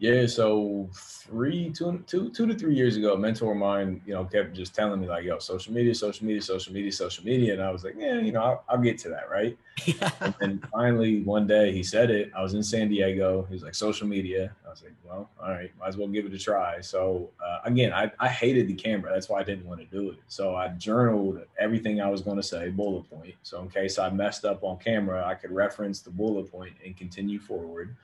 [0.00, 4.14] Yeah, so three, two, two, two to three years ago, a mentor of mine, you
[4.14, 7.52] know, kept just telling me like, "Yo, social media, social media, social media, social media,"
[7.54, 10.10] and I was like, "Yeah, you know, I'll, I'll get to that, right?" Yeah.
[10.20, 12.30] And then finally, one day, he said it.
[12.36, 13.44] I was in San Diego.
[13.48, 16.26] He was like, "Social media." I was like, "Well, all right, might as well give
[16.26, 19.10] it a try." So uh, again, I, I hated the camera.
[19.12, 20.18] That's why I didn't want to do it.
[20.28, 23.34] So I journaled everything I was going to say, bullet point.
[23.42, 26.96] So in case I messed up on camera, I could reference the bullet point and
[26.96, 27.96] continue forward.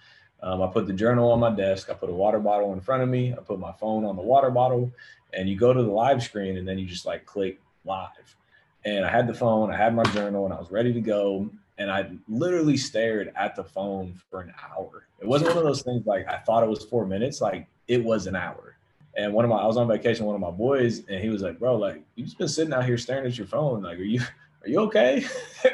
[0.44, 1.88] Um, I put the journal on my desk.
[1.90, 3.32] I put a water bottle in front of me.
[3.32, 4.92] I put my phone on the water bottle,
[5.32, 8.36] and you go to the live screen, and then you just like click live.
[8.84, 11.50] And I had the phone, I had my journal, and I was ready to go.
[11.78, 15.06] And I literally stared at the phone for an hour.
[15.18, 17.40] It wasn't one of those things like I thought it was four minutes.
[17.40, 18.76] Like it was an hour.
[19.16, 21.40] And one of my, I was on vacation, one of my boys, and he was
[21.40, 23.82] like, "Bro, like you just been sitting out here staring at your phone.
[23.82, 25.24] Like, are you, are you okay?"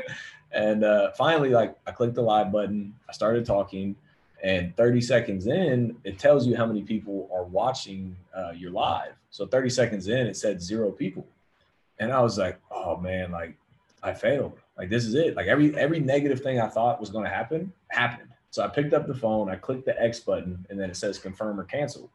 [0.53, 2.95] and uh, finally, like I clicked the live button.
[3.09, 3.97] I started talking
[4.43, 9.13] and 30 seconds in it tells you how many people are watching uh, your live.
[9.31, 11.27] So 30 seconds in it said zero people.
[11.99, 13.57] And i was like oh man like
[14.03, 14.59] i failed.
[14.79, 15.37] Like this is it.
[15.37, 18.31] Like every every negative thing i thought was going to happen happened.
[18.51, 21.19] So i picked up the phone i clicked the x button and then it says
[21.19, 22.11] confirm or cancel.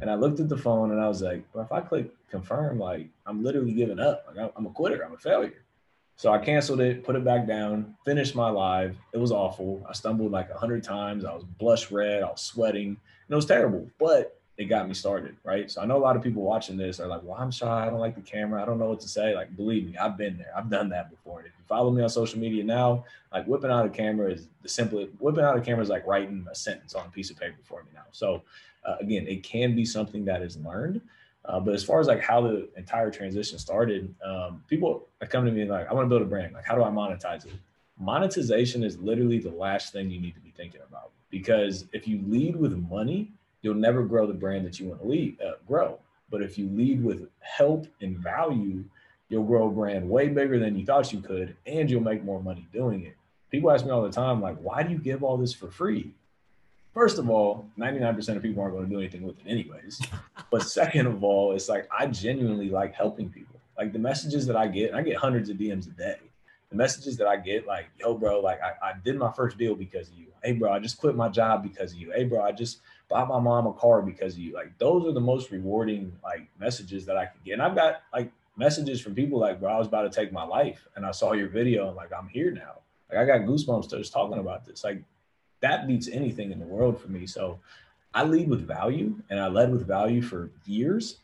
[0.00, 2.78] And i looked at the phone and i was like well if i click confirm
[2.78, 4.26] like i'm literally giving up.
[4.34, 5.04] Like i'm a quitter.
[5.04, 5.64] I'm a failure
[6.20, 8.94] so I canceled it, put it back down, finished my live.
[9.14, 9.82] It was awful.
[9.88, 11.24] I stumbled like a hundred times.
[11.24, 12.22] I was blush red.
[12.22, 12.88] I was sweating.
[12.88, 15.70] And it was terrible, but it got me started, right?
[15.70, 17.86] So I know a lot of people watching this are like, well, I'm shy.
[17.86, 18.60] I don't like the camera.
[18.60, 19.34] I don't know what to say.
[19.34, 20.52] Like, believe me, I've been there.
[20.54, 21.38] I've done that before.
[21.38, 24.46] And if you follow me on social media now, like whipping out a camera is
[24.60, 25.12] the simplest.
[25.20, 27.82] Whipping out a camera is like writing a sentence on a piece of paper for
[27.82, 28.04] me now.
[28.12, 28.42] So
[28.84, 31.00] uh, again, it can be something that is learned.
[31.44, 35.60] Uh, but as far as like how the entire transition started, um, people coming to
[35.60, 36.54] me like, I want to build a brand.
[36.54, 37.52] Like, how do I monetize it?
[37.98, 42.20] Monetization is literally the last thing you need to be thinking about because if you
[42.26, 43.32] lead with money,
[43.62, 45.98] you'll never grow the brand that you want to lead uh, grow.
[46.30, 48.84] But if you lead with help and value,
[49.28, 52.42] you'll grow a brand way bigger than you thought you could, and you'll make more
[52.42, 53.16] money doing it.
[53.50, 56.12] People ask me all the time, like, why do you give all this for free?
[56.94, 60.00] First of all, 99% of people aren't going to do anything with it anyways.
[60.50, 63.60] but second of all, it's like I genuinely like helping people.
[63.78, 66.18] Like the messages that I get, I get hundreds of DMs a day.
[66.70, 69.74] The messages that I get, like, yo, bro, like I, I did my first deal
[69.74, 70.26] because of you.
[70.42, 72.12] Hey, bro, I just quit my job because of you.
[72.12, 72.80] Hey, bro, I just
[73.10, 74.54] bought my mom a car because of you.
[74.54, 77.54] Like those are the most rewarding like messages that I could get.
[77.54, 80.44] And I've got like messages from people like, bro, I was about to take my
[80.44, 82.78] life and I saw your video and like I'm here now.
[83.10, 84.84] Like I got goosebumps just talking about this.
[84.84, 85.02] Like
[85.60, 87.26] that beats anything in the world for me.
[87.26, 87.60] So
[88.14, 91.18] I lead with value and I led with value for years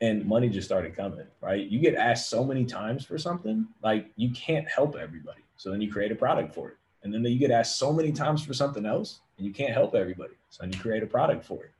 [0.00, 1.66] and money just started coming, right?
[1.66, 5.42] You get asked so many times for something, like you can't help everybody.
[5.56, 6.76] So then you create a product for it.
[7.02, 9.94] And then you get asked so many times for something else and you can't help
[9.94, 10.34] everybody.
[10.50, 11.70] So then you create a product for it.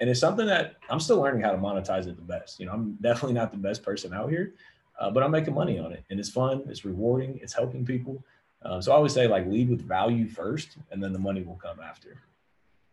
[0.00, 2.58] And it's something that I'm still learning how to monetize it the best.
[2.58, 4.54] You know, I'm definitely not the best person out here,
[5.00, 8.24] uh, but I'm making money on it and it's fun, it's rewarding, it's helping people.
[8.64, 11.56] Um, so I always say like lead with value first, and then the money will
[11.56, 12.16] come after.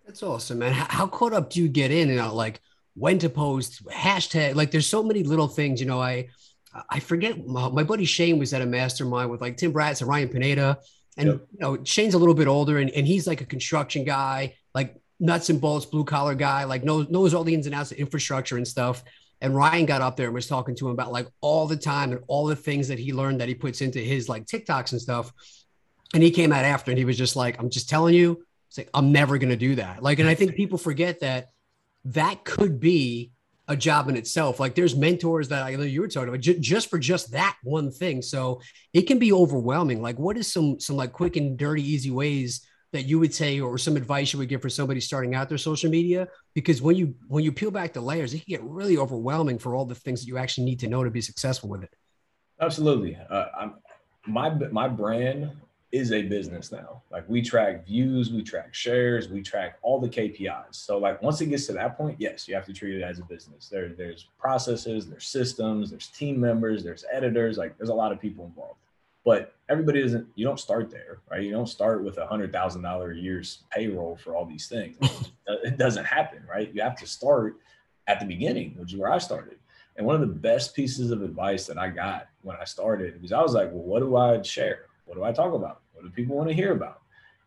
[0.06, 0.74] That's awesome, man.
[0.74, 2.10] How caught up do you get in?
[2.10, 2.60] You know, like
[2.96, 4.56] when to post, hashtag.
[4.56, 5.80] Like, there's so many little things.
[5.80, 6.28] You know, I
[6.90, 7.48] I forget.
[7.48, 10.80] My, my buddy Shane was at a mastermind with like Tim Bratz and Ryan Pineda,
[11.18, 11.48] and yep.
[11.52, 15.02] you know, Shane's a little bit older, and, and he's like a construction guy, like
[15.20, 17.98] nuts and bolts, blue collar guy, like knows knows all the ins and outs of
[17.98, 19.04] infrastructure and stuff.
[19.40, 22.12] And Ryan got up there and was talking to him about like all the time
[22.12, 25.02] and all the things that he learned that he puts into his like TikToks and
[25.02, 25.34] stuff.
[26.14, 28.44] And he came out after and he was just like, I'm just telling you,
[28.78, 30.04] like, I'm never going to do that.
[30.04, 31.52] Like, and I think people forget that
[32.06, 33.32] that could be
[33.68, 34.60] a job in itself.
[34.60, 37.56] Like there's mentors that I know you were talking about j- just for just that
[37.64, 38.22] one thing.
[38.22, 38.60] So
[38.92, 40.02] it can be overwhelming.
[40.02, 43.62] Like what is some, some like quick and dirty, easy ways that you would say,
[43.62, 46.28] or some advice you would give for somebody starting out their social media?
[46.54, 49.76] Because when you, when you peel back the layers, it can get really overwhelming for
[49.76, 51.94] all the things that you actually need to know to be successful with it.
[52.60, 53.18] Absolutely.
[53.30, 53.76] Uh, I'm,
[54.28, 55.52] my, my brand
[55.92, 57.02] is a business now.
[57.12, 60.76] Like we track views, we track shares, we track all the KPIs.
[60.76, 63.20] So like once it gets to that point, yes, you have to treat it as
[63.20, 63.68] a business.
[63.68, 67.58] There, there's processes, there's systems, there's team members, there's editors.
[67.58, 68.80] Like there's a lot of people involved.
[69.24, 70.28] But everybody doesn't.
[70.34, 71.44] You don't start there, right?
[71.44, 74.98] You don't start with a hundred thousand dollar a year's payroll for all these things.
[75.48, 76.74] it doesn't happen, right?
[76.74, 77.58] You have to start
[78.08, 79.58] at the beginning, which is where I started.
[79.96, 83.32] And one of the best pieces of advice that I got when I started was
[83.32, 84.86] I was like, well, what do I share?
[85.06, 85.81] What do I talk about?
[86.02, 87.02] What do people want to hear about?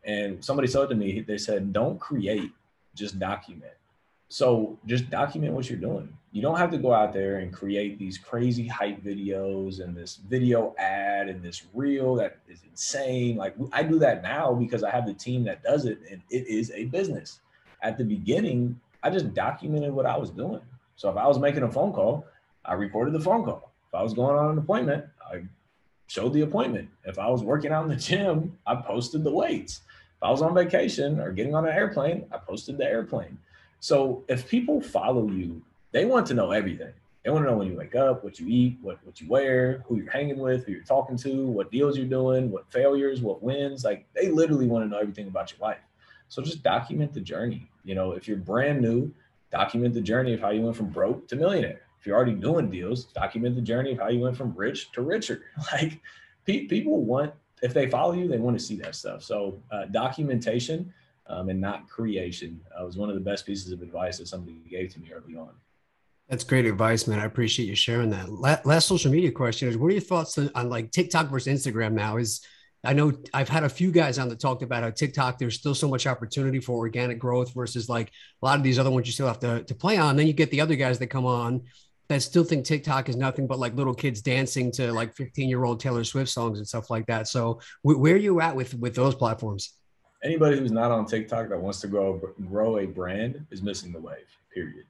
[0.04, 2.52] And somebody said to me, they said, don't create,
[2.94, 3.72] just document.
[4.28, 6.16] So just document what you're doing.
[6.30, 10.16] You don't have to go out there and create these crazy hype videos and this
[10.16, 13.36] video ad and this reel that is insane.
[13.36, 16.46] Like I do that now because I have the team that does it and it
[16.46, 17.40] is a business.
[17.82, 20.60] At the beginning, I just documented what I was doing.
[20.96, 22.24] So if I was making a phone call,
[22.64, 23.72] I recorded the phone call.
[23.88, 25.42] If I was going on an appointment, I
[26.06, 26.88] showed the appointment.
[27.04, 29.82] If I was working out in the gym, I posted the weights.
[30.16, 33.38] If I was on vacation or getting on an airplane, I posted the airplane.
[33.80, 36.92] So if people follow you, they want to know everything.
[37.24, 39.82] They want to know when you wake up, what you eat, what, what you wear,
[39.86, 43.42] who you're hanging with, who you're talking to, what deals you're doing, what failures, what
[43.42, 43.82] wins.
[43.84, 45.80] Like they literally want to know everything about your life.
[46.28, 47.66] So just document the journey.
[47.84, 49.12] You know, if you're brand new,
[49.50, 51.80] document the journey of how you went from broke to millionaire.
[52.04, 55.00] If you're already doing deals, document the journey of how you went from rich to
[55.00, 55.46] richer.
[55.72, 56.02] Like
[56.44, 57.32] pe- people want,
[57.62, 59.22] if they follow you, they want to see that stuff.
[59.22, 60.92] So uh, documentation
[61.28, 64.58] um, and not creation uh, was one of the best pieces of advice that somebody
[64.68, 65.52] gave to me early on.
[66.28, 67.20] That's great advice, man.
[67.20, 68.30] I appreciate you sharing that.
[68.30, 71.92] Last social media question is: What are your thoughts on, on like TikTok versus Instagram
[71.92, 72.18] now?
[72.18, 72.42] Is
[72.84, 75.74] I know I've had a few guys on that talked about how TikTok, there's still
[75.74, 78.08] so much opportunity for organic growth versus like
[78.42, 80.16] a lot of these other ones you still have to, to play on.
[80.16, 81.62] Then you get the other guys that come on
[82.08, 85.64] that still think TikTok is nothing but like little kids dancing to like 15 year
[85.64, 87.28] old Taylor Swift songs and stuff like that.
[87.28, 89.74] So where are you at with, with those platforms?
[90.22, 94.00] Anybody who's not on TikTok that wants to grow, grow a brand is missing the
[94.00, 94.86] wave, period.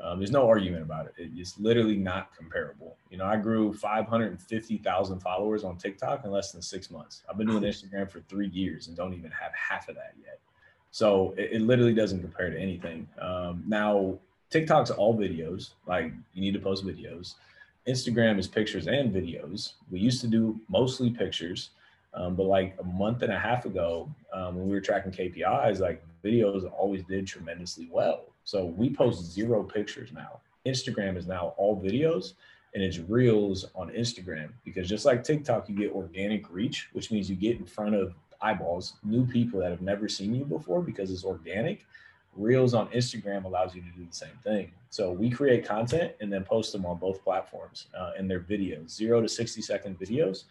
[0.00, 1.12] Um, there's no argument about it.
[1.16, 2.96] It's literally not comparable.
[3.10, 7.22] You know, I grew 550,000 followers on TikTok in less than six months.
[7.30, 10.40] I've been doing Instagram for three years and don't even have half of that yet.
[10.90, 13.08] So it, it literally doesn't compare to anything.
[13.20, 14.18] Um, now,
[14.54, 15.70] TikTok's all videos.
[15.84, 17.34] Like you need to post videos.
[17.88, 19.72] Instagram is pictures and videos.
[19.90, 21.70] We used to do mostly pictures.
[22.14, 25.80] Um, but like a month and a half ago, um, when we were tracking KPIs,
[25.80, 28.26] like videos always did tremendously well.
[28.44, 30.38] So we post zero pictures now.
[30.64, 32.34] Instagram is now all videos
[32.74, 37.28] and it's reels on Instagram because just like TikTok, you get organic reach, which means
[37.28, 41.10] you get in front of eyeballs, new people that have never seen you before because
[41.10, 41.84] it's organic.
[42.36, 44.70] Reels on Instagram allows you to do the same thing.
[44.90, 48.90] So we create content and then post them on both platforms uh, in their videos,
[48.90, 50.44] zero to 60 second videos,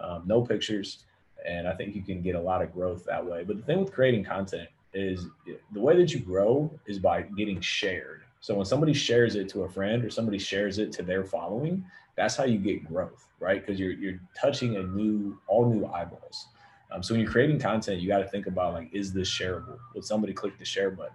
[0.00, 1.04] um, no pictures.
[1.46, 3.44] And I think you can get a lot of growth that way.
[3.44, 5.26] But the thing with creating content is
[5.72, 8.22] the way that you grow is by getting shared.
[8.40, 11.84] So when somebody shares it to a friend or somebody shares it to their following,
[12.16, 13.64] that's how you get growth, right?
[13.64, 16.46] Because you're you're touching a new, all new eyeballs.
[16.90, 19.78] Um, so when you're creating content, you got to think about like, is this shareable?
[19.94, 21.14] Would somebody click the share button?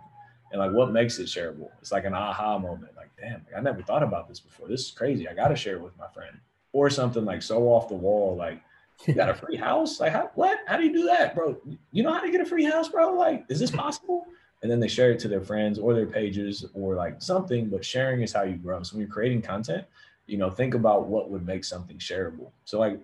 [0.52, 1.70] And like, what makes it shareable?
[1.82, 2.96] It's like an aha moment.
[2.96, 4.68] Like, damn, like, I never thought about this before.
[4.68, 5.28] This is crazy.
[5.28, 6.38] I got to share it with my friend.
[6.72, 8.62] Or something like so off the wall, like
[9.06, 10.00] you got a free house?
[10.00, 10.60] Like, how, what?
[10.68, 11.58] How do you do that, bro?
[11.92, 13.14] You know how to get a free house, bro?
[13.14, 14.28] Like, is this possible?
[14.62, 17.86] And then they share it to their friends or their pages or like something, but
[17.86, 18.82] sharing is how you grow.
[18.84, 19.86] So when you're creating content,
[20.28, 22.52] you know, think about what would make something shareable.
[22.64, 23.00] So like,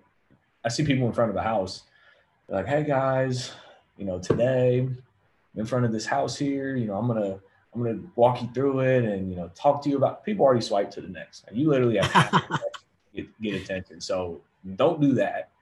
[0.64, 1.82] I see people in front of a house,
[2.48, 3.52] like, hey guys,
[3.96, 4.88] you know, today
[5.54, 7.38] in front of this house here, you know, I'm gonna
[7.74, 10.62] I'm gonna walk you through it and you know talk to you about people already
[10.62, 11.44] swipe to the next.
[11.48, 12.60] And you literally have to
[13.14, 14.00] get, get attention.
[14.00, 14.40] So
[14.76, 15.52] don't do that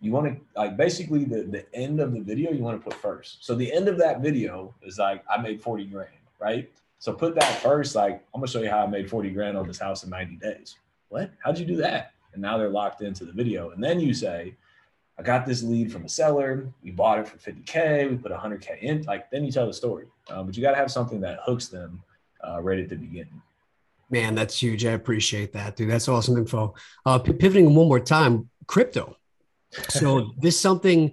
[0.00, 2.94] you want to like basically the, the end of the video you want to put
[3.00, 3.44] first.
[3.44, 6.70] So the end of that video is like I made 40 grand, right?
[6.98, 9.66] So put that first, like I'm gonna show you how I made 40 grand on
[9.66, 10.76] this house in 90 days.
[11.08, 11.30] What?
[11.42, 12.12] How'd you do that?
[12.32, 13.70] And now they're locked into the video.
[13.70, 14.54] And then you say,
[15.18, 16.72] I got this lead from a seller.
[16.82, 18.10] We bought it for 50K.
[18.10, 19.02] We put 100K in.
[19.02, 20.06] Like, then you tell the story.
[20.30, 22.02] Um, but you got to have something that hooks them
[22.46, 23.42] uh, right at the beginning.
[24.10, 24.86] Man, that's huge.
[24.86, 25.90] I appreciate that, dude.
[25.90, 26.74] That's awesome info.
[27.04, 29.18] Uh, pivoting one more time, crypto
[29.88, 31.12] so this something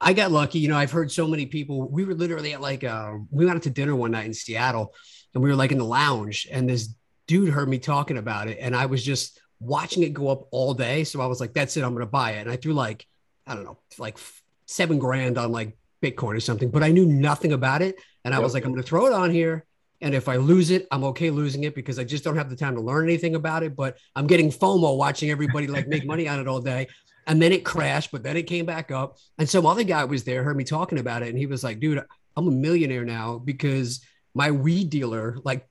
[0.00, 0.58] I got lucky.
[0.58, 1.88] You know, I've heard so many people.
[1.88, 4.94] We were literally at like uh, we went out to dinner one night in Seattle,
[5.34, 6.94] and we were like in the lounge, and this
[7.26, 10.74] dude heard me talking about it, and I was just watching it go up all
[10.74, 11.04] day.
[11.04, 13.06] So I was like, "That's it, I'm gonna buy it." And I threw like
[13.46, 14.18] I don't know, like
[14.66, 18.38] seven grand on like Bitcoin or something, but I knew nothing about it, and I
[18.38, 18.44] yep.
[18.44, 19.64] was like, "I'm gonna throw it on here."
[20.02, 22.56] And if I lose it, I'm okay losing it because I just don't have the
[22.56, 23.74] time to learn anything about it.
[23.74, 26.88] But I'm getting FOMO watching everybody like make money on it all day
[27.26, 29.18] and then it crashed, but then it came back up.
[29.38, 31.80] And some other guy was there, heard me talking about it, and he was like,
[31.80, 32.02] dude,
[32.36, 34.00] I'm a millionaire now because
[34.34, 35.68] my weed dealer, like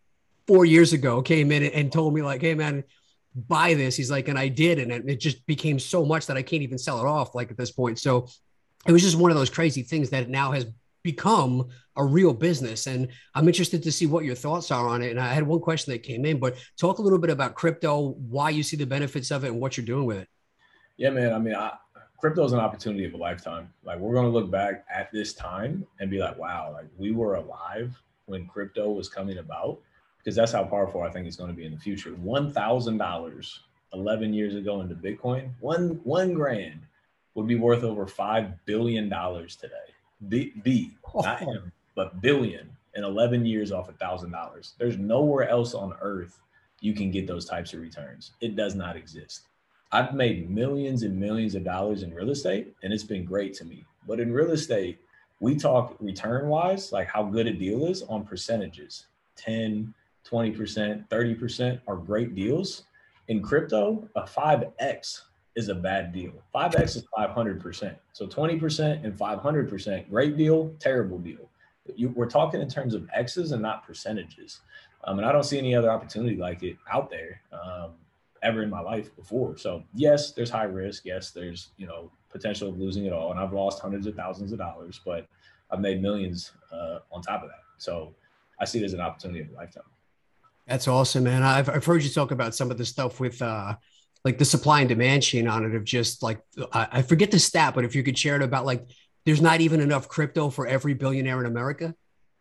[0.48, 2.84] four years ago, came in and told me, like, hey, man,
[3.36, 3.96] buy this.
[3.96, 4.80] He's like, and I did.
[4.80, 7.58] And it just became so much that I can't even sell it off, like at
[7.58, 8.00] this point.
[8.00, 8.28] So
[8.88, 10.66] it was just one of those crazy things that now has
[11.04, 11.68] become
[11.98, 12.88] a real business.
[12.88, 15.12] And I'm interested to see what your thoughts are on it.
[15.12, 18.16] And I had one question that came in, but talk a little bit about crypto,
[18.30, 20.30] why you see the benefits of it, and what you're doing with it.
[20.98, 21.34] Yeah, man.
[21.34, 21.74] I mean, I,
[22.18, 23.72] crypto is an opportunity of a lifetime.
[23.84, 27.12] Like we're going to look back at this time and be like, wow, like we
[27.12, 29.80] were alive when crypto was coming about
[30.26, 32.10] because that's how powerful I think it's going to be in the future.
[32.16, 33.60] One thousand dollars
[33.94, 36.82] 11 years ago into Bitcoin, one one grand
[37.36, 39.76] would be worth over five billion dollars today.
[40.28, 41.52] B, B not oh.
[41.52, 44.74] M, but billion in 11 years off a thousand dollars.
[44.80, 46.42] There's nowhere else on earth
[46.82, 48.32] you can get those types of returns.
[48.42, 49.42] It does not exist.
[49.92, 53.66] I've made millions and millions of dollars in real estate, and it's been great to
[53.66, 53.86] me.
[54.08, 55.00] But in real estate,
[55.40, 59.06] we talk return wise, like how good a deal is on percentages
[59.36, 59.94] 10,
[60.30, 62.84] 20%, 30% are great deals.
[63.28, 65.22] In crypto, a 5x
[65.56, 66.34] is a bad deal.
[66.54, 67.96] 5x is 500%.
[68.14, 71.50] So 20% and 500%, great deal, terrible deal.
[71.96, 74.62] You, we're talking in terms of X's and not percentages.
[75.04, 77.92] Um, and I don't see any other opportunity like it out there um,
[78.42, 79.56] ever in my life before.
[79.58, 81.06] So yes, there's high risk.
[81.06, 84.52] Yes, there's you know potential of losing it all, and I've lost hundreds of thousands
[84.52, 85.28] of dollars, but
[85.72, 87.62] I've made millions uh, on top of that.
[87.78, 88.14] So
[88.60, 89.84] I see it as an opportunity of a lifetime.
[90.68, 91.44] That's awesome, man.
[91.44, 93.76] I've, I've heard you talk about some of the stuff with uh,
[94.24, 96.42] like the supply and demand chain on it of just like,
[96.74, 98.88] I, I forget the stat, but if you could share it about like,
[99.26, 101.96] there's not even enough crypto for every billionaire in America.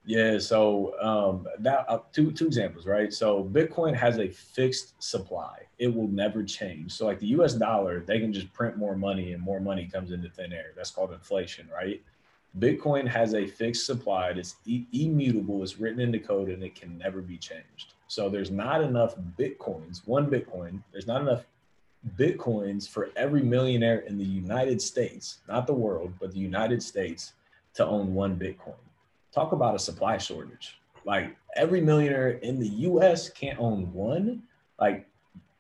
[0.07, 0.39] Yeah.
[0.39, 3.13] So um, that uh, two two examples, right?
[3.13, 6.93] So Bitcoin has a fixed supply; it will never change.
[6.93, 7.55] So like the U.S.
[7.55, 10.73] dollar, they can just print more money, and more money comes into thin air.
[10.77, 12.03] That's called inflation, right?
[12.59, 16.97] Bitcoin has a fixed supply that's e- immutable, it's written into code, and it can
[16.99, 17.94] never be changed.
[18.09, 21.45] So there's not enough Bitcoins, one Bitcoin, there's not enough
[22.17, 27.33] Bitcoins for every millionaire in the United States, not the world, but the United States,
[27.75, 28.75] to own one Bitcoin.
[29.33, 30.79] Talk about a supply shortage.
[31.05, 34.43] Like every millionaire in the US can't own one.
[34.81, 35.07] Like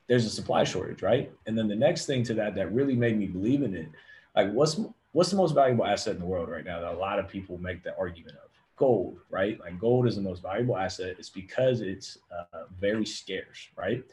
[0.06, 1.32] there's a supply shortage, right?
[1.46, 3.88] And then the next thing to that that really made me believe in it,
[4.36, 4.80] like what's
[5.12, 7.58] what's the most valuable asset in the world right now that a lot of people
[7.58, 8.50] make the argument of?
[8.76, 9.58] Gold, right?
[9.60, 11.16] Like gold is the most valuable asset.
[11.18, 14.04] It's because it's uh, very scarce, right?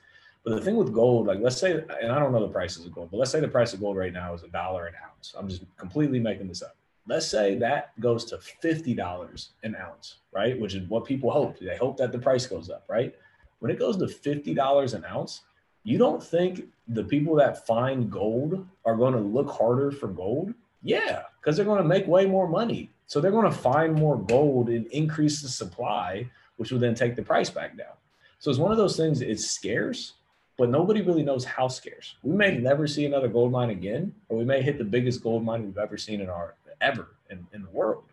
[0.44, 2.94] But the thing with gold, like let's say, and I don't know the prices of
[2.94, 5.34] gold, but let's say the price of gold right now is a dollar an ounce.
[5.38, 6.76] I'm just completely making this up.
[7.08, 10.60] Let's say that goes to $50 an ounce, right?
[10.60, 11.60] Which is what people hope.
[11.60, 13.14] They hope that the price goes up, right?
[13.60, 15.42] When it goes to $50 an ounce,
[15.84, 20.54] you don't think the people that find gold are going to look harder for gold?
[20.84, 22.91] Yeah, because they're going to make way more money.
[23.12, 27.18] So they're going to find more gold and increase the supply, which will then take
[27.18, 27.98] the price back down.
[28.40, 30.14] So it's one of those things, it's scarce,
[30.58, 32.16] but nobody really knows how scarce.
[32.24, 35.44] We may never see another gold mine again, or we may hit the biggest gold
[35.44, 38.06] mine we've ever seen in our ever in, in the world.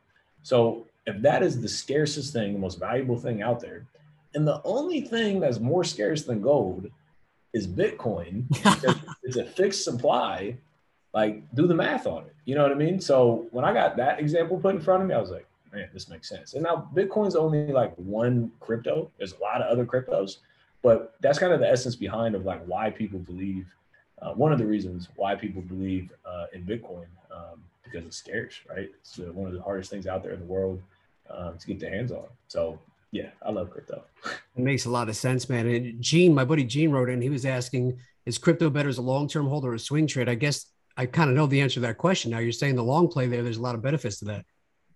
[0.43, 3.87] So if that is the scarcest thing, the most valuable thing out there,
[4.35, 6.91] and the only thing that's more scarce than gold
[7.53, 8.47] is Bitcoin,
[9.23, 10.57] it's a fixed supply,
[11.15, 12.35] like do the math on it.
[12.45, 13.01] You know what I mean?
[13.01, 15.89] So when I got that example put in front of me, I was like, man,
[15.93, 16.55] this makes sense.
[16.55, 19.11] And now Bitcoin's only like one crypto.
[19.19, 20.39] There's a lot of other cryptos,
[20.83, 23.67] but that's kind of the essence behind of like why people believe.
[24.21, 28.61] Uh, one of the reasons why people believe uh, in Bitcoin um, because it's scarce,
[28.69, 28.91] right?
[29.01, 30.83] It's uh, one of the hardest things out there in the world
[31.31, 32.27] um, to get their hands on.
[32.49, 32.81] So
[33.11, 34.05] yeah, I love crypto.
[34.25, 35.67] It makes a lot of sense, man.
[35.67, 39.03] And Gene, my buddy Gene wrote in, he was asking, is crypto better as a
[39.03, 40.29] long-term hold or a swing trade?
[40.29, 40.67] I guess
[40.99, 42.33] I kind of know the answer to that question.
[42.33, 44.45] Now you're saying the long play there, there's a lot of benefits to that.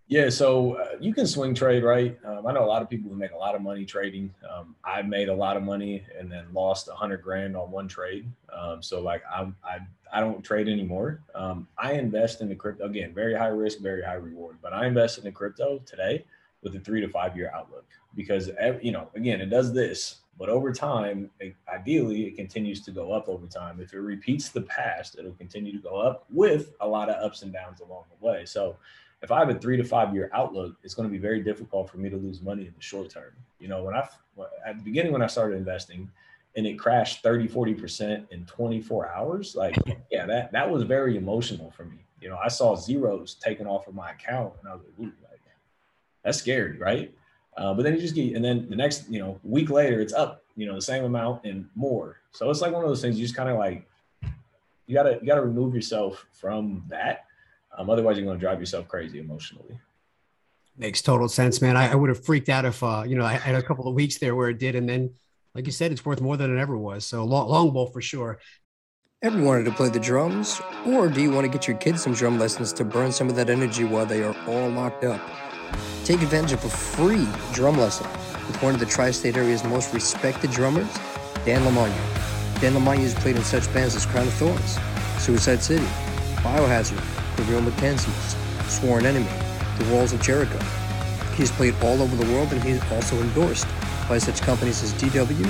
[0.08, 2.18] Yeah, so uh, you can swing trade, right?
[2.24, 4.34] Um, I know a lot of people who make a lot of money trading.
[4.50, 7.86] Um, I made a lot of money and then lost a hundred grand on one
[7.86, 8.28] trade.
[8.52, 9.78] Um, so like I'm, I,
[10.12, 11.22] I don't trade anymore.
[11.36, 14.56] Um, I invest in the crypto again, very high risk, very high reward.
[14.60, 16.24] But I invest in the crypto today
[16.62, 18.50] with a three to five year outlook because
[18.82, 23.12] you know again it does this but over time it, ideally it continues to go
[23.12, 23.78] up over time.
[23.78, 27.42] If it repeats the past it'll continue to go up with a lot of ups
[27.42, 28.44] and downs along the way.
[28.44, 28.76] So
[29.22, 31.88] if i have a three to five year outlook it's going to be very difficult
[31.88, 33.32] for me to lose money in the short term.
[33.60, 34.00] You know when i
[34.66, 36.10] at the beginning when i started investing
[36.56, 39.76] and it crashed 30 40% in 24 hours like
[40.10, 42.04] yeah that that was very emotional for me.
[42.20, 45.40] You know i saw zeros taken off of my account and i was like, like
[46.24, 47.14] that's scary right
[47.56, 50.12] uh, but then you just get, and then the next, you know, week later, it's
[50.12, 52.20] up, you know, the same amount and more.
[52.30, 53.88] So it's like one of those things you just kind of like,
[54.86, 57.26] you gotta, you gotta remove yourself from that.
[57.76, 59.80] Um, otherwise, you're going to drive yourself crazy emotionally.
[60.76, 61.74] Makes total sense, man.
[61.74, 63.94] I, I would have freaked out if, uh, you know, I had a couple of
[63.94, 65.14] weeks there where it did, and then,
[65.54, 67.06] like you said, it's worth more than it ever was.
[67.06, 68.38] So long, long ball for sure.
[69.22, 72.12] Ever wanted to play the drums, or do you want to get your kids some
[72.12, 75.20] drum lessons to burn some of that energy while they are all locked up?
[76.04, 78.06] Take advantage of a free drum lesson
[78.46, 80.92] with one of the tri state area's most respected drummers,
[81.44, 82.60] Dan Lamagna.
[82.60, 84.78] Dan Lamagna has played in such bands as Crown of Thorns,
[85.18, 85.86] Suicide City,
[86.42, 87.00] Biohazard,
[87.36, 89.28] The Real McKenzies, Sworn Enemy,
[89.78, 90.58] The Walls of Jericho.
[91.36, 93.66] He's played all over the world and he's also endorsed
[94.08, 95.46] by such companies as DW,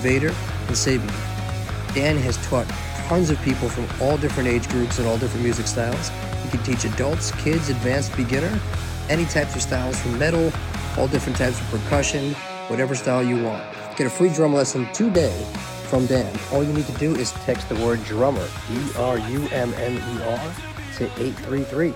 [0.00, 1.94] Vater, and Sabian.
[1.94, 2.68] Dan has taught
[3.08, 6.10] tons of people from all different age groups and all different music styles.
[6.42, 8.60] He can teach adults, kids, advanced beginner,
[9.08, 10.52] any types of styles from metal,
[10.96, 12.34] all different types of percussion,
[12.68, 13.62] whatever style you want.
[13.96, 15.44] Get a free drum lesson today
[15.88, 16.38] from Dan.
[16.52, 19.96] All you need to do is text the word drummer, D R U M M
[19.96, 20.54] E R,
[20.96, 21.92] to 833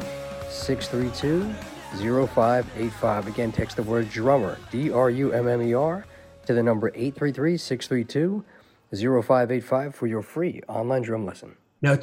[0.49, 1.53] 632
[2.27, 3.27] 0585.
[3.27, 6.07] Again, text the word drummer, D R U M M E R,
[6.47, 8.45] to the number 833 632
[8.93, 11.57] 0585 for your free online drum lesson.
[11.83, 11.99] Now,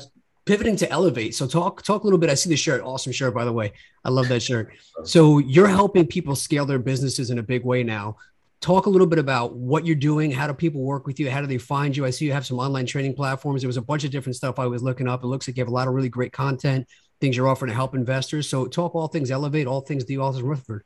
[0.48, 1.36] pivoting to elevate.
[1.36, 2.30] So talk talk a little bit.
[2.30, 3.74] I see the shirt, awesome shirt by the way.
[4.04, 4.74] I love that shirt.
[5.04, 8.18] So you're helping people scale their businesses in a big way now.
[8.60, 10.32] Talk a little bit about what you're doing.
[10.32, 11.30] How do people work with you?
[11.30, 12.06] How do they find you?
[12.06, 13.62] I see you have some online training platforms.
[13.62, 15.24] There was a bunch of different stuff I was looking up.
[15.24, 16.88] It looks like you have a lot of really great content,
[17.22, 18.50] things you're offering to help investors.
[18.50, 20.84] So talk all things elevate, all things the Austin Rutherford.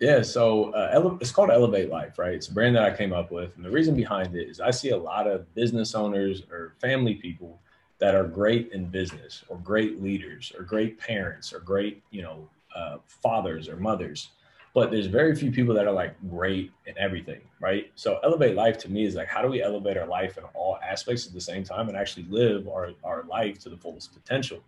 [0.00, 2.34] Yeah, so uh, ele- it's called Elevate Life, right?
[2.34, 4.72] It's a brand that I came up with, and the reason behind it is I
[4.72, 7.61] see a lot of business owners or family people
[8.02, 12.48] that are great in business, or great leaders, or great parents, or great, you know,
[12.74, 14.30] uh, fathers or mothers,
[14.74, 17.92] but there's very few people that are like great in everything, right?
[17.94, 20.78] So Elevate Life to me is like, how do we elevate our life in all
[20.82, 24.60] aspects at the same time and actually live our our life to the fullest potential?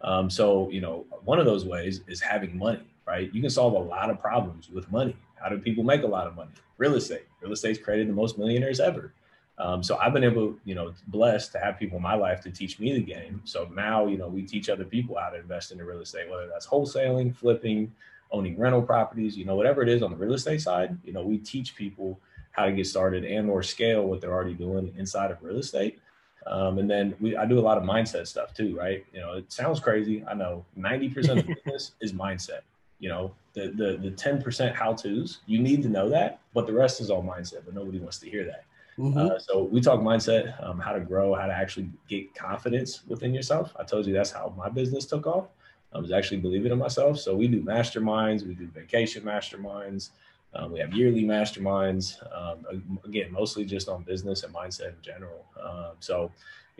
[0.00, 3.34] Um, so you know, one of those ways is having money right?
[3.34, 5.16] You can solve a lot of problems with money.
[5.34, 6.52] How do people make a lot of money?
[6.78, 7.24] Real estate.
[7.40, 9.12] Real estate's created the most millionaires ever.
[9.60, 12.50] Um, so I've been able, you know, blessed to have people in my life to
[12.50, 13.42] teach me the game.
[13.44, 16.48] So now, you know, we teach other people how to invest into real estate, whether
[16.48, 17.92] that's wholesaling, flipping,
[18.30, 21.22] owning rental properties, you know, whatever it is on the real estate side, you know,
[21.22, 22.18] we teach people
[22.52, 26.00] how to get started and or scale what they're already doing inside of real estate.
[26.46, 29.04] Um, and then we, I do a lot of mindset stuff too, right?
[29.12, 30.24] You know, it sounds crazy.
[30.26, 32.60] I know 90% of business is mindset
[33.00, 36.72] you know the the the 10% how to's you need to know that but the
[36.72, 38.64] rest is all mindset but nobody wants to hear that
[39.00, 39.18] mm-hmm.
[39.18, 43.32] uh, so we talk mindset um, how to grow how to actually get confidence within
[43.34, 45.48] yourself i told you that's how my business took off
[45.92, 50.10] i was actually believing in myself so we do masterminds we do vacation masterminds
[50.52, 55.44] um, we have yearly masterminds um, again mostly just on business and mindset in general
[55.62, 56.30] um, so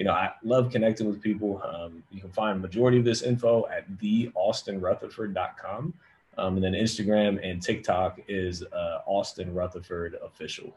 [0.00, 1.62] you know, I love connecting with people.
[1.62, 5.94] Um, you can find majority of this info at theaustinrutherford.com.
[6.38, 10.74] Um, and then Instagram and TikTok is uh, Austin Rutherford official.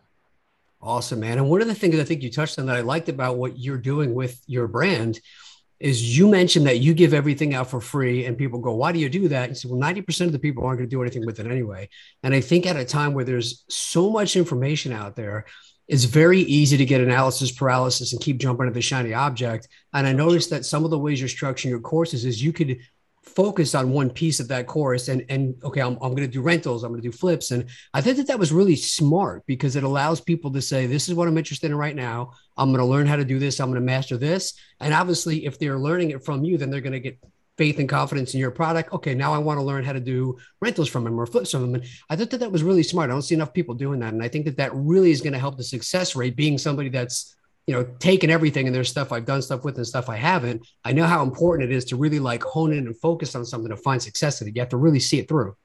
[0.86, 1.38] Awesome, man.
[1.38, 3.58] And one of the things I think you touched on that I liked about what
[3.58, 5.18] you're doing with your brand
[5.80, 9.00] is you mentioned that you give everything out for free and people go, why do
[9.00, 9.48] you do that?
[9.48, 11.88] And say, well, 90% of the people aren't going to do anything with it anyway.
[12.22, 15.46] And I think at a time where there's so much information out there,
[15.88, 19.70] it's very easy to get analysis paralysis and keep jumping at the shiny object.
[19.94, 22.80] And I noticed that some of the ways you're structuring your courses is you could
[23.24, 26.42] focus on one piece of that course and and okay i'm, I'm going to do
[26.42, 27.52] rentals i'm going to do flips.
[27.52, 31.08] And i think that that was really smart because it allows people to say this
[31.08, 32.34] is what i'm interested in right now.
[32.58, 33.60] I'm going to learn how to do this.
[33.60, 34.54] I'm going to master this.
[34.80, 37.18] And obviously if they're learning it from you then they're going to get
[37.58, 38.92] faith and confidence in your product.
[38.94, 41.62] Okay now i want to learn how to do rentals from them or flips from
[41.62, 41.76] them.
[41.76, 43.10] And i thought that that was really smart.
[43.10, 44.14] I don't see enough people doing that.
[44.14, 46.90] And i think that that really is going to help the success rate being somebody
[46.90, 47.36] that's
[47.68, 50.68] you know, taken everything and there's stuff I've done stuff with and stuff I haven't.
[50.84, 53.70] I know how important it is to really like hone in and focus on something
[53.70, 54.55] to find success in it.
[54.55, 55.55] You have to really see it through.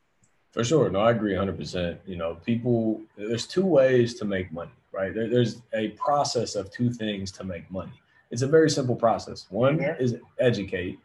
[0.52, 0.88] For sure.
[0.90, 1.98] No, I agree 100%.
[2.06, 5.12] You know, people, there's two ways to make money, right?
[5.12, 7.92] There, there's a process of two things to make money.
[8.30, 9.46] It's a very simple process.
[9.50, 10.98] One is educate,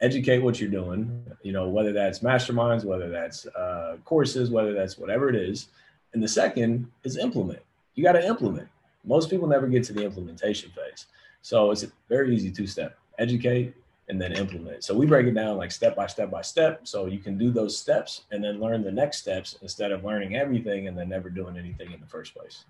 [0.00, 4.98] educate what you're doing, you know, whether that's masterminds, whether that's uh, courses, whether that's
[4.98, 5.68] whatever it is.
[6.12, 7.60] And the second is implement.
[7.94, 8.68] You got to implement
[9.04, 11.06] most people never get to the implementation phase.
[11.42, 13.74] So it's a very easy two step educate
[14.08, 14.82] and then implement.
[14.82, 16.86] So we break it down like step by step by step.
[16.86, 20.36] So you can do those steps and then learn the next steps instead of learning
[20.36, 22.64] everything and then never doing anything in the first place.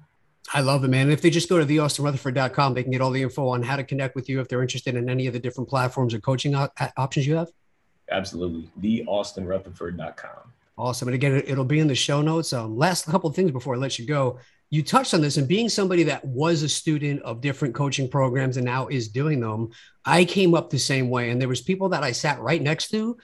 [0.52, 1.02] I love it, man.
[1.02, 3.76] And if they just go to theaustinrutherford.com, they can get all the info on how
[3.76, 6.54] to connect with you if they're interested in any of the different platforms or coaching
[6.54, 7.48] options you have.
[8.10, 8.70] Absolutely.
[8.80, 10.52] Theaustinrutherford.com.
[10.76, 11.08] Awesome.
[11.08, 12.52] And again, it'll be in the show notes.
[12.52, 14.38] Um, last couple of things before I let you go
[14.70, 18.56] you touched on this and being somebody that was a student of different coaching programs
[18.56, 19.70] and now is doing them
[20.04, 21.30] i came up the same way.
[21.30, 23.16] And there was people that i sat right next to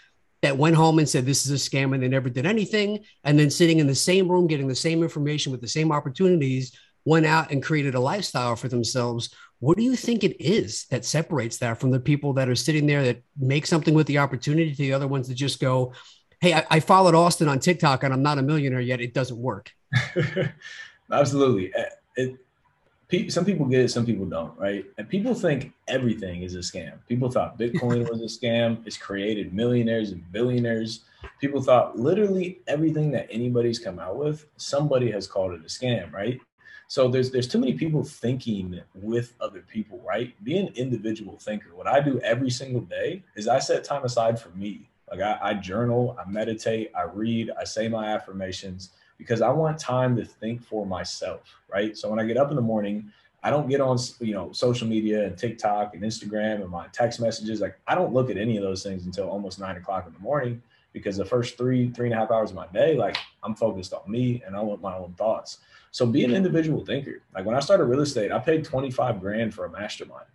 [0.43, 3.05] that went home and said this is a scam and they never did anything.
[3.25, 6.77] And then sitting in the same room getting the same information with the same opportunities
[7.05, 9.31] went out and created a lifestyle for themselves.
[9.61, 12.87] What do you think it is that separates that from the people that are sitting
[12.87, 15.95] there that make something with the opportunity to the other ones that just go
[16.41, 19.01] hey i, I followed austin on tiktok and i'm not a millionaire yet.
[19.01, 19.73] It doesn't work
[21.11, 21.73] Absolutely.
[22.17, 22.37] It,
[23.11, 24.85] it, some people get it, some people don't, right?
[24.99, 26.95] And people think everything is a scam.
[27.09, 28.85] People thought Bitcoin was a scam.
[28.87, 31.01] It's created millionaires and billionaires.
[31.41, 36.13] People thought literally everything that anybody's come out with, somebody has called it a scam,
[36.13, 36.41] right?
[36.89, 40.33] So there's there's too many people thinking with other people, right?
[40.45, 41.75] Be an individual thinker.
[41.75, 44.89] What I do every single day is I set time aside for me.
[45.11, 49.79] Like I, I journal, I meditate, I read, I say my affirmations because I want
[49.79, 51.43] time to think for myself,
[51.73, 51.97] right?
[51.97, 53.11] So when I get up in the morning,
[53.43, 57.21] I don't get on, you know, social media and TikTok and Instagram and my text
[57.21, 57.61] messages.
[57.61, 60.19] Like I don't look at any of those things until almost nine o'clock in the
[60.19, 60.63] morning
[60.93, 63.93] because the first three, three and a half hours of my day, like I'm focused
[63.93, 65.59] on me and I want my own thoughts.
[65.91, 67.23] So be an individual thinker.
[67.35, 70.27] Like when I started real estate, I paid 25 grand for a mastermind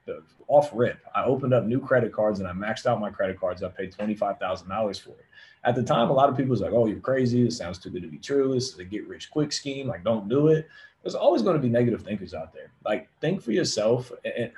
[0.47, 0.99] off rip.
[1.15, 3.63] I opened up new credit cards and I maxed out my credit cards.
[3.63, 5.25] I paid $25,000 for it.
[5.63, 7.43] At the time, a lot of people was like, oh, you're crazy.
[7.43, 8.53] This sounds too good to be true.
[8.53, 9.87] This is a get rich quick scheme.
[9.87, 10.67] Like, don't do it.
[11.03, 12.71] There's always going to be negative thinkers out there.
[12.85, 14.11] Like, think for yourself.
[14.25, 14.51] And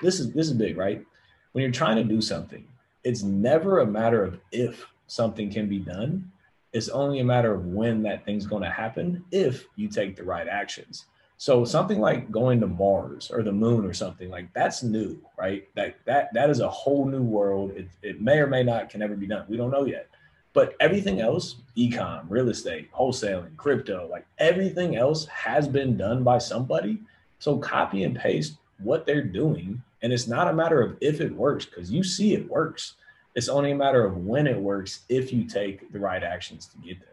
[0.00, 1.04] this is this is big, right?
[1.52, 2.66] When you're trying to do something,
[3.04, 6.32] it's never a matter of if something can be done
[6.72, 10.24] it's only a matter of when that thing's going to happen if you take the
[10.24, 11.06] right actions.
[11.36, 15.68] So something like going to Mars or the moon or something like that's new, right?
[15.74, 17.72] That that that is a whole new world.
[17.72, 19.44] It, it may or may not can ever be done.
[19.48, 20.08] We don't know yet.
[20.54, 26.38] But everything else, ecom, real estate, wholesaling, crypto, like everything else has been done by
[26.38, 27.00] somebody.
[27.38, 29.82] So copy and paste what they're doing.
[30.02, 32.94] And it's not a matter of if it works, because you see it works.
[33.34, 36.78] It's only a matter of when it works if you take the right actions to
[36.78, 37.08] get there.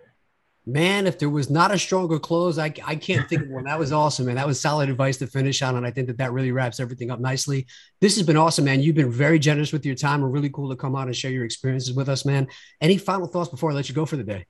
[0.71, 3.63] Man, if there was not a stronger close, I, I can't think of one.
[3.63, 4.35] That was awesome, man.
[4.35, 5.75] That was solid advice to finish on.
[5.75, 7.65] And I think that that really wraps everything up nicely.
[8.01, 8.79] This has been awesome, man.
[8.79, 11.31] You've been very generous with your time and really cool to come on and share
[11.31, 12.47] your experiences with us, man.
[12.81, 14.45] Any final thoughts before I let you go for the day?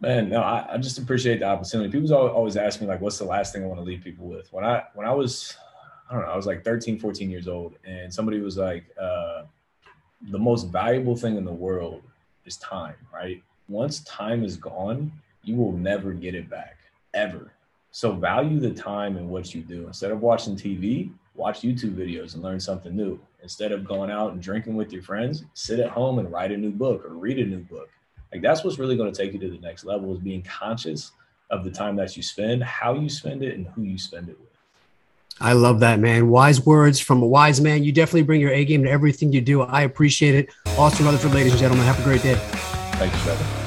[0.00, 1.90] Man, no, I, I just appreciate the opportunity.
[1.90, 4.52] People always ask me, like, what's the last thing I want to leave people with?
[4.52, 5.56] When I, when I was,
[6.08, 9.44] I don't know, I was like 13, 14 years old, and somebody was like, uh,
[10.30, 12.02] the most valuable thing in the world
[12.44, 13.42] is time, right?
[13.68, 15.10] Once time is gone,
[15.46, 16.76] you will never get it back
[17.14, 17.52] ever.
[17.92, 19.86] So value the time and what you do.
[19.86, 23.18] Instead of watching TV, watch YouTube videos and learn something new.
[23.42, 26.56] Instead of going out and drinking with your friends, sit at home and write a
[26.56, 27.88] new book or read a new book.
[28.32, 31.12] Like that's what's really going to take you to the next level is being conscious
[31.48, 34.38] of the time that you spend, how you spend it, and who you spend it
[34.38, 34.48] with.
[35.40, 36.28] I love that, man.
[36.28, 37.84] Wise words from a wise man.
[37.84, 39.62] You definitely bring your A game to everything you do.
[39.62, 40.52] I appreciate it.
[40.78, 42.34] Austin Rutherford, ladies and gentlemen, have a great day.
[42.34, 43.65] Thank you, brother.